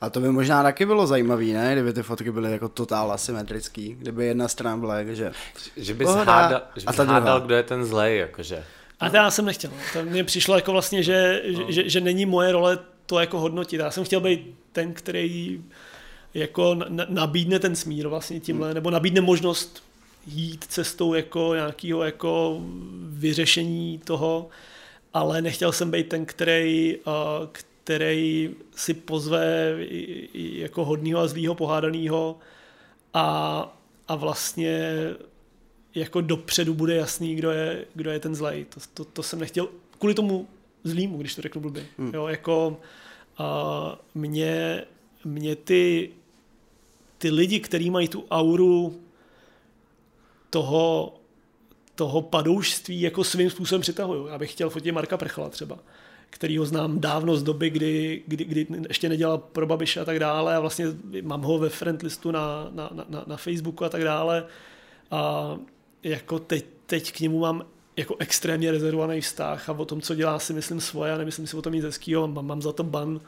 A 0.00 0.10
to 0.10 0.20
by 0.20 0.28
možná 0.28 0.62
taky 0.62 0.86
bylo 0.86 1.06
zajímavé, 1.06 1.44
ne? 1.44 1.72
Kdyby 1.72 1.92
ty 1.92 2.02
fotky 2.02 2.32
byly 2.32 2.52
jako 2.52 2.68
totál 2.68 3.12
asymetrický, 3.12 3.94
kdyby 3.94 4.26
jedna 4.26 4.48
strana 4.48 4.76
byla 4.76 4.98
jakože... 4.98 5.32
Že 5.76 5.94
bys 5.94 6.08
hádal, 6.08 6.62
že 6.76 6.86
bys 6.86 6.96
hádal 6.96 7.40
kdo 7.40 7.54
je 7.54 7.62
ten 7.62 7.84
zlej, 7.84 8.18
jakože. 8.18 8.64
A 9.00 9.10
to 9.10 9.16
já 9.16 9.30
jsem 9.30 9.44
nechtěl. 9.44 9.70
To 9.92 10.04
mně 10.04 10.24
přišlo 10.24 10.56
jako 10.56 10.72
vlastně, 10.72 11.02
že, 11.02 11.42
no. 11.52 11.72
že, 11.72 11.88
že, 11.88 12.00
není 12.00 12.26
moje 12.26 12.52
role 12.52 12.78
to 13.06 13.20
jako 13.20 13.40
hodnotit. 13.40 13.80
Já 13.80 13.90
jsem 13.90 14.04
chtěl 14.04 14.20
být 14.20 14.54
ten, 14.72 14.92
který 14.92 15.64
jako 16.34 16.76
nabídne 17.08 17.58
ten 17.58 17.76
smír 17.76 18.08
vlastně 18.08 18.40
tímhle, 18.40 18.68
hmm. 18.68 18.74
nebo 18.74 18.90
nabídne 18.90 19.20
možnost 19.20 19.82
jít 20.26 20.64
cestou 20.64 21.14
jako 21.14 21.54
nějakého 21.54 22.02
jako 22.02 22.60
vyřešení 23.08 23.98
toho, 23.98 24.48
ale 25.14 25.42
nechtěl 25.42 25.72
jsem 25.72 25.90
být 25.90 26.08
ten, 26.08 26.26
který, 26.26 26.96
který 27.82 28.50
si 28.76 28.94
pozve 28.94 29.76
jako 30.34 30.84
hodného 30.84 31.20
a 31.20 31.26
zlýho 31.26 31.54
pohádaného 31.54 32.38
a, 33.14 33.78
a 34.08 34.14
vlastně 34.14 34.94
jako 35.94 36.20
dopředu 36.20 36.74
bude 36.74 36.94
jasný, 36.94 37.34
kdo 37.34 37.50
je, 37.50 37.84
kdo 37.94 38.10
je 38.10 38.20
ten 38.20 38.34
zlej. 38.34 38.64
To, 38.64 38.80
to, 38.94 39.04
to 39.04 39.22
jsem 39.22 39.38
nechtěl 39.38 39.68
kvůli 39.98 40.14
tomu 40.14 40.48
zlýmu, 40.84 41.18
když 41.18 41.34
to 41.34 41.42
řeknu 41.42 41.60
blbě. 41.60 41.86
Hmm. 41.98 42.10
Jo, 42.14 42.26
jako 42.26 42.76
a 43.38 43.98
mě, 44.14 44.84
mě 45.24 45.56
ty 45.56 46.10
ty 47.20 47.30
lidi, 47.30 47.60
kteří 47.60 47.90
mají 47.90 48.08
tu 48.08 48.24
auru 48.30 49.00
toho, 50.50 51.14
toho 51.94 52.22
padoušství 52.22 53.00
jako 53.00 53.24
svým 53.24 53.50
způsobem 53.50 53.80
přitahují. 53.80 54.26
Já 54.30 54.38
bych 54.38 54.52
chtěl 54.52 54.70
fotit 54.70 54.94
Marka 54.94 55.16
Prchla 55.16 55.48
třeba, 55.48 55.78
který 56.30 56.58
ho 56.58 56.64
znám 56.64 57.00
dávno 57.00 57.36
z 57.36 57.42
doby, 57.42 57.70
kdy, 57.70 58.22
kdy, 58.26 58.44
kdy 58.44 58.66
ještě 58.88 59.08
nedělal 59.08 59.38
pro 59.38 59.66
Babiše 59.66 60.00
a 60.00 60.04
tak 60.04 60.18
dále 60.18 60.56
a 60.56 60.60
vlastně 60.60 60.86
mám 61.22 61.42
ho 61.42 61.58
ve 61.58 61.68
friendlistu 61.68 62.30
na, 62.30 62.68
na, 62.72 62.90
na, 63.08 63.24
na 63.26 63.36
Facebooku 63.36 63.84
a 63.84 63.88
tak 63.88 64.04
dále 64.04 64.46
a 65.10 65.56
jako 66.02 66.38
teď, 66.38 66.64
teď 66.86 67.12
k 67.12 67.20
němu 67.20 67.38
mám 67.38 67.64
jako 67.96 68.16
extrémně 68.18 68.70
rezervovaný 68.70 69.20
vztah 69.20 69.68
a 69.68 69.72
o 69.72 69.84
tom, 69.84 70.00
co 70.00 70.14
dělá, 70.14 70.38
si 70.38 70.52
myslím 70.52 70.80
svoje 70.80 71.12
a 71.12 71.18
nemyslím 71.18 71.46
si 71.46 71.56
o 71.56 71.62
tom 71.62 71.72
nic 71.72 71.84
hezkýho, 71.84 72.28
mám, 72.28 72.46
mám 72.46 72.62
za 72.62 72.72
to 72.72 72.84
ban 72.84 73.20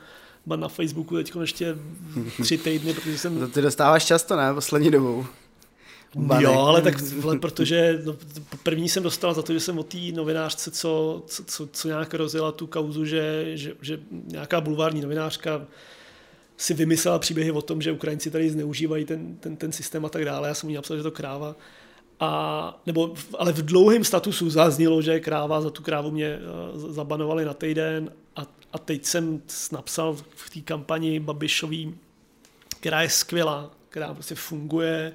ban 0.47 0.61
na 0.61 0.69
Facebooku 0.69 1.17
teď 1.17 1.33
ještě 1.41 1.77
tři 2.43 2.59
týdny, 2.59 2.95
protože 2.95 3.19
jsem... 3.19 3.39
To 3.39 3.49
ty 3.49 3.63
dostáváš 3.63 4.05
často, 4.05 4.37
ne? 4.37 4.55
Poslední 4.55 4.91
dobou. 4.91 5.27
Bany. 6.17 6.45
Jo, 6.45 6.53
ale 6.53 6.83
tak 6.83 6.95
protože 7.41 8.03
no, 8.05 8.17
první 8.63 8.89
jsem 8.89 9.03
dostal 9.03 9.35
za 9.35 9.43
to, 9.43 9.53
že 9.53 9.61
jsem 9.61 9.79
o 9.79 9.83
té 9.83 9.99
novinářce, 10.15 10.71
co, 10.71 11.23
co, 11.27 11.45
co, 11.45 11.67
co 11.67 11.89
nějak 11.89 12.15
rozjela 12.15 12.53
tu 12.53 12.67
kauzu, 12.67 13.05
že, 13.05 13.51
že, 13.55 13.75
že 13.83 14.01
nějaká 14.11 14.61
bulvární 14.61 15.01
novinářka 15.01 15.67
si 16.57 16.75
vymyslela 16.75 17.19
příběhy 17.19 17.51
o 17.51 17.63
tom, 17.63 17.83
že 17.83 17.93
Ukrajinci 17.93 18.31
tady 18.31 18.51
zneužívají 18.51 19.05
ten, 19.05 19.37
ten, 19.37 19.57
ten 19.57 19.73
systém 19.73 20.05
a 20.05 20.09
tak 20.09 20.25
dále. 20.25 20.49
Já 20.49 20.55
jsem 20.55 20.69
jí 20.69 20.75
napsal, 20.75 20.97
že 20.97 21.03
to 21.03 21.11
kráva. 21.11 21.57
A, 22.21 22.83
nebo, 22.87 23.15
ale 23.39 23.53
v 23.53 23.63
dlouhém 23.63 24.05
statusu 24.05 24.51
zaznělo, 24.51 25.03
že 25.03 25.21
kráva, 25.21 25.61
za 25.61 25.71
tu 25.71 25.83
krávu 25.83 26.11
mě 26.11 26.39
uh, 26.75 26.93
zabanovali 26.93 27.45
na 27.45 27.55
týden 27.55 28.13
a, 28.37 28.47
a 28.73 28.79
teď 28.79 29.05
jsem 29.05 29.43
napsal 29.73 30.17
v 30.35 30.51
té 30.51 30.61
kampani 30.61 31.21
Babišový, 31.21 31.95
která 32.81 33.03
je 33.03 33.09
skvělá, 33.09 33.71
která 33.89 34.15
prostě 34.15 34.35
funguje, 34.35 35.13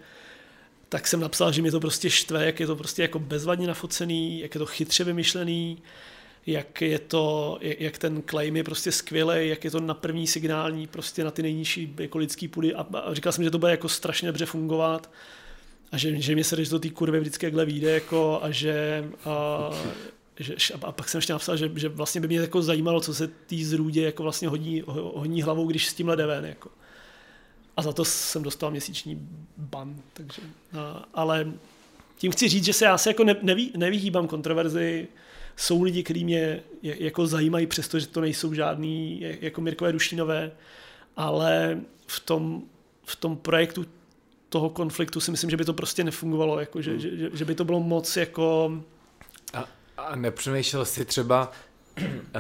tak 0.89 1.08
jsem 1.08 1.19
napsal, 1.19 1.52
že 1.52 1.62
mě 1.62 1.71
to 1.71 1.80
prostě 1.80 2.10
štve, 2.10 2.45
jak 2.45 2.60
je 2.60 2.67
to 2.67 2.76
prostě 2.76 3.02
jako 3.02 3.19
bezvadně 3.19 3.67
nafocený, 3.67 4.39
jak 4.39 4.56
je 4.56 4.60
to 4.60 4.65
chytře 4.65 5.04
vymyšlený, 5.04 5.78
jak 6.45 6.82
je 6.82 7.00
to, 7.00 7.58
jak 7.62 7.97
ten 7.97 8.23
claim 8.30 8.56
je 8.56 8.63
prostě 8.63 8.91
skvělý, 8.91 9.50
jak 9.50 9.63
je 9.63 9.71
to 9.71 9.80
na 9.80 9.93
první 9.93 10.28
signální, 10.28 10.88
prostě 10.88 11.23
na 11.23 11.32
ty 11.32 11.43
nejnižší 11.43 11.95
jako 12.00 12.17
lidský 12.17 12.47
půdy 12.47 12.76
a, 12.76 12.82
a 12.93 13.13
říkal 13.13 13.32
jsem, 13.32 13.43
že 13.43 13.52
to 13.52 13.60
bude 13.60 13.71
jako 13.71 13.89
strašně 13.89 14.28
dobře 14.28 14.45
fungovat 14.45 15.12
a 15.91 15.97
že, 15.97 16.21
že 16.21 16.34
mě 16.34 16.43
se 16.43 16.56
do 16.56 16.80
té 16.80 16.89
kurvy 16.89 17.19
vždycky 17.19 17.45
jakhle 17.45 17.65
vyjde 17.65 17.91
jako 17.91 18.39
a 18.41 18.52
že 18.52 19.06
a, 19.26 19.69
že, 20.39 20.56
a 20.82 20.91
pak 20.91 21.10
jsem 21.10 21.17
ještě 21.17 21.34
napsal, 21.34 21.58
že, 21.58 21.71
že 21.76 21.89
vlastně 21.89 22.21
by 22.21 22.28
mě 22.28 22.39
jako 22.39 22.62
zajímalo, 22.62 23.02
co 23.02 23.13
se 23.13 23.28
tý 23.28 23.63
zrůdě 23.63 24.02
jako 24.02 24.23
vlastně 24.23 24.47
hodí, 24.47 24.84
hodí 24.88 25.41
hlavou, 25.41 25.67
když 25.67 25.88
s 25.88 25.93
tímhle 25.93 26.15
jde 26.15 26.26
ven. 26.26 26.45
Jako. 26.45 26.69
A 27.77 27.81
za 27.81 27.93
to 27.93 28.05
jsem 28.05 28.43
dostal 28.43 28.71
měsíční 28.71 29.29
ban. 29.57 29.95
Takže, 30.13 30.41
a, 30.79 31.05
ale 31.13 31.53
tím 32.17 32.31
chci 32.31 32.49
říct, 32.49 32.65
že 32.65 32.73
se 32.73 32.85
já 32.85 32.97
se 32.97 33.09
jako 33.09 33.23
ne, 33.23 33.35
neví, 33.41 33.71
nevyhýbám 33.77 34.27
kontroverzi. 34.27 35.07
Jsou 35.55 35.83
lidi, 35.83 36.03
kteří 36.03 36.23
mě 36.23 36.63
jako 36.81 37.27
zajímají, 37.27 37.67
přestože 37.67 38.07
to 38.07 38.21
nejsou 38.21 38.53
žádný 38.53 39.25
jako 39.41 39.61
Mirkové 39.61 39.91
Dušinové, 39.91 40.51
ale 41.17 41.81
v 42.07 42.19
tom, 42.19 42.63
v 43.05 43.15
tom 43.15 43.37
projektu 43.37 43.85
toho 44.49 44.69
konfliktu 44.69 45.19
si 45.19 45.31
myslím, 45.31 45.49
že 45.49 45.57
by 45.57 45.65
to 45.65 45.73
prostě 45.73 46.03
nefungovalo, 46.03 46.59
jako, 46.59 46.81
že, 46.81 46.99
že, 46.99 47.09
že 47.33 47.45
by 47.45 47.55
to 47.55 47.65
bylo 47.65 47.79
moc 47.79 48.17
jako... 48.17 48.77
A, 49.53 49.65
a 49.97 50.15
nepřemýšlel 50.15 50.85
si 50.85 51.05
třeba 51.05 51.51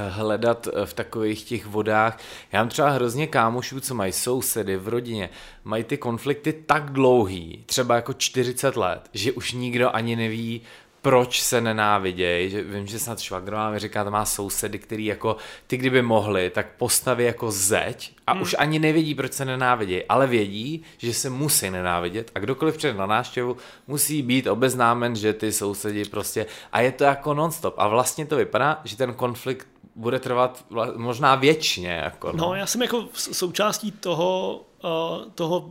hledat 0.09 0.67
v 0.85 0.93
takových 0.93 1.43
těch 1.43 1.65
vodách. 1.65 2.19
Já 2.51 2.59
mám 2.59 2.69
třeba 2.69 2.89
hrozně 2.89 3.27
kámošů, 3.27 3.79
co 3.79 3.95
mají 3.95 4.11
sousedy 4.11 4.77
v 4.77 4.87
rodině, 4.87 5.29
mají 5.63 5.83
ty 5.83 5.97
konflikty 5.97 6.53
tak 6.53 6.91
dlouhý, 6.91 7.63
třeba 7.65 7.95
jako 7.95 8.13
40 8.13 8.77
let, 8.77 9.09
že 9.13 9.31
už 9.31 9.51
nikdo 9.51 9.95
ani 9.95 10.15
neví, 10.15 10.61
proč 11.01 11.41
se 11.41 11.61
nenávidějí, 11.61 12.49
že 12.49 12.63
vím, 12.63 12.87
že 12.87 12.99
snad 12.99 13.19
švagrová 13.19 13.71
mi 13.71 13.79
říká, 13.79 14.03
to 14.03 14.11
má 14.11 14.25
sousedy, 14.25 14.79
který 14.79 15.05
jako 15.05 15.37
ty 15.67 15.77
kdyby 15.77 16.01
mohli, 16.01 16.49
tak 16.49 16.67
postaví 16.77 17.23
jako 17.23 17.51
zeď 17.51 18.11
a 18.27 18.31
hmm. 18.31 18.41
už 18.41 18.55
ani 18.59 18.79
nevědí, 18.79 19.15
proč 19.15 19.33
se 19.33 19.45
nenávidějí, 19.45 20.03
ale 20.03 20.27
vědí, 20.27 20.83
že 20.97 21.13
se 21.13 21.29
musí 21.29 21.69
nenávidět 21.69 22.31
a 22.35 22.39
kdokoliv 22.39 22.77
přijde 22.77 22.93
na 22.93 23.05
návštěvu, 23.05 23.57
musí 23.87 24.21
být 24.21 24.47
obeznámen, 24.47 25.15
že 25.15 25.33
ty 25.33 25.51
sousedi 25.51 26.05
prostě 26.05 26.45
a 26.71 26.81
je 26.81 26.91
to 26.91 27.03
jako 27.03 27.33
nonstop 27.33 27.75
a 27.77 27.87
vlastně 27.87 28.25
to 28.25 28.35
vypadá, 28.35 28.81
že 28.83 28.97
ten 28.97 29.13
konflikt 29.13 29.67
bude 29.95 30.19
trvat 30.19 30.65
možná 30.95 31.35
věčně. 31.35 32.01
Jako 32.03 32.31
no. 32.31 32.47
no, 32.47 32.55
já 32.55 32.65
jsem 32.65 32.81
jako 32.81 33.07
součástí 33.13 33.91
toho, 33.91 34.61
uh, 34.83 35.31
toho 35.35 35.69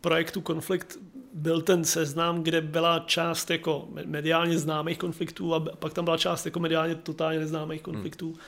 projektu 0.00 0.40
Konflikt 0.40 0.98
byl 1.36 1.62
ten 1.62 1.84
seznam, 1.84 2.42
kde 2.42 2.60
byla 2.60 2.98
část 2.98 3.50
jako 3.50 3.88
mediálně 4.04 4.58
známých 4.58 4.98
konfliktů 4.98 5.54
a 5.54 5.60
pak 5.60 5.92
tam 5.92 6.04
byla 6.04 6.16
část 6.16 6.44
jako 6.44 6.60
mediálně 6.60 6.94
totálně 6.94 7.38
neznámých 7.38 7.86
hmm. 7.86 7.94
konfliktů. 7.94 8.26
Hmm. 8.26 8.40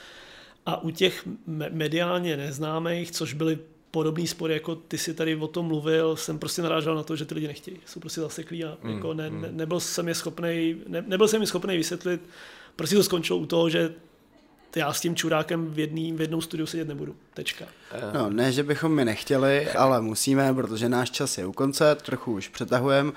A 0.66 0.82
u 0.82 0.90
těch 0.90 1.28
mediálně 1.70 2.36
neznámých, 2.36 3.10
což 3.10 3.32
byly 3.32 3.58
podobný 3.90 4.26
spory, 4.26 4.54
jako 4.54 4.74
ty 4.74 4.98
si 4.98 5.14
tady 5.14 5.36
o 5.36 5.46
tom 5.46 5.66
mluvil, 5.66 6.16
jsem 6.16 6.38
prostě 6.38 6.62
narážel 6.62 6.94
na 6.94 7.02
to, 7.02 7.16
že 7.16 7.24
ty 7.24 7.34
lidi 7.34 7.46
nechtějí. 7.46 7.80
Jsou 7.86 8.00
prostě 8.00 8.20
zaseklí 8.20 8.64
a 8.64 8.78
hmm. 8.82 8.94
jako 8.94 9.14
ne, 9.14 9.30
ne, 9.30 9.48
nebyl 9.50 9.80
jsem 9.80 10.08
je 10.08 10.14
schopný, 10.14 10.76
ne, 10.86 11.04
nebyl 11.06 11.28
jsem 11.28 11.40
je 11.40 11.46
schopný 11.46 11.76
vysvětlit, 11.76 12.20
prostě 12.76 12.96
to 12.96 13.02
skončilo 13.02 13.38
u 13.38 13.46
toho, 13.46 13.70
že 13.70 13.94
já 14.76 14.92
s 14.92 15.00
tím 15.00 15.16
čurákem 15.16 15.66
v, 15.66 15.78
jedný, 15.78 16.12
v 16.12 16.20
jednom 16.20 16.42
studiu 16.42 16.66
sedět 16.66 16.88
nebudu. 16.88 17.16
Tečka. 17.34 17.64
No, 18.14 18.30
ne, 18.30 18.52
že 18.52 18.62
bychom 18.62 18.94
mi 18.94 19.04
nechtěli, 19.04 19.70
ale 19.70 20.00
musíme, 20.00 20.54
protože 20.54 20.88
náš 20.88 21.10
čas 21.10 21.38
je 21.38 21.46
u 21.46 21.52
konce, 21.52 21.94
trochu 21.94 22.32
už 22.32 22.48
přetahujeme. 22.48 23.12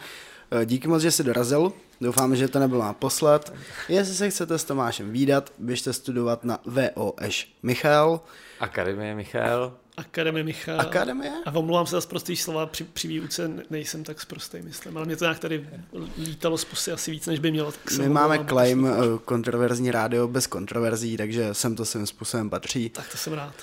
Eh, 0.52 0.66
díky 0.66 0.88
moc, 0.88 1.02
že 1.02 1.12
jsi 1.12 1.24
dorazil. 1.24 1.74
Doufám, 2.02 2.36
že 2.36 2.48
to 2.48 2.60
nebylo 2.60 2.84
naposled. 2.84 3.54
Jestli 3.90 4.16
se 4.16 4.30
chcete 4.30 4.58
s 4.58 4.64
Tomášem 4.64 5.12
výdat, 5.12 5.54
běžte 5.58 5.94
studovat 5.94 6.44
na 6.44 6.60
VOŠ 6.66 7.48
Michal. 7.64 8.22
Akademie 8.60 9.16
Michal. 9.16 9.74
Akademie 9.98 10.44
Michal. 10.44 10.82
Akademie? 10.82 11.32
A 11.46 11.52
omlouvám 11.56 11.86
se 11.86 12.02
za 12.02 12.08
prostý 12.08 12.36
slova, 12.36 12.66
při, 12.66 12.84
při 12.84 13.08
výuce 13.08 13.52
nejsem 13.70 14.04
tak 14.04 14.22
sprostý, 14.22 14.58
myslím, 14.62 14.98
ale 14.98 15.06
mě 15.06 15.16
to 15.16 15.26
nějak 15.26 15.40
tady 15.40 15.70
lítalo 16.18 16.58
z 16.58 16.66
pusy 16.66 16.92
asi 16.92 17.12
víc, 17.12 17.26
než 17.26 17.40
by 17.40 17.52
mělo. 17.52 17.72
Tak 17.72 17.98
My 17.98 18.10
máme 18.10 18.46
claim 18.50 18.84
uh, 18.84 19.18
kontroverzní 19.26 19.92
rádio 19.92 20.28
bez 20.28 20.48
kontroverzí, 20.48 21.18
takže 21.18 21.54
sem 21.54 21.76
to 21.76 21.86
svým 21.86 22.08
způsobem 22.08 22.50
patří. 22.50 22.90
Tak 22.90 23.12
to 23.12 23.18
jsem 23.18 23.34
rád. 23.34 23.54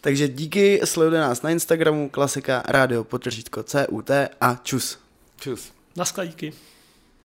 Takže 0.00 0.28
díky, 0.28 0.80
sledujte 0.84 1.20
nás 1.20 1.42
na 1.42 1.50
Instagramu, 1.50 2.08
klasika, 2.08 2.62
rádio, 2.68 3.04
potržítko 3.04 3.62
CUT 3.62 4.10
a 4.40 4.60
čus. 4.62 4.98
Čus. 5.40 5.72
Na 5.96 6.04
skladíky. 6.04 6.52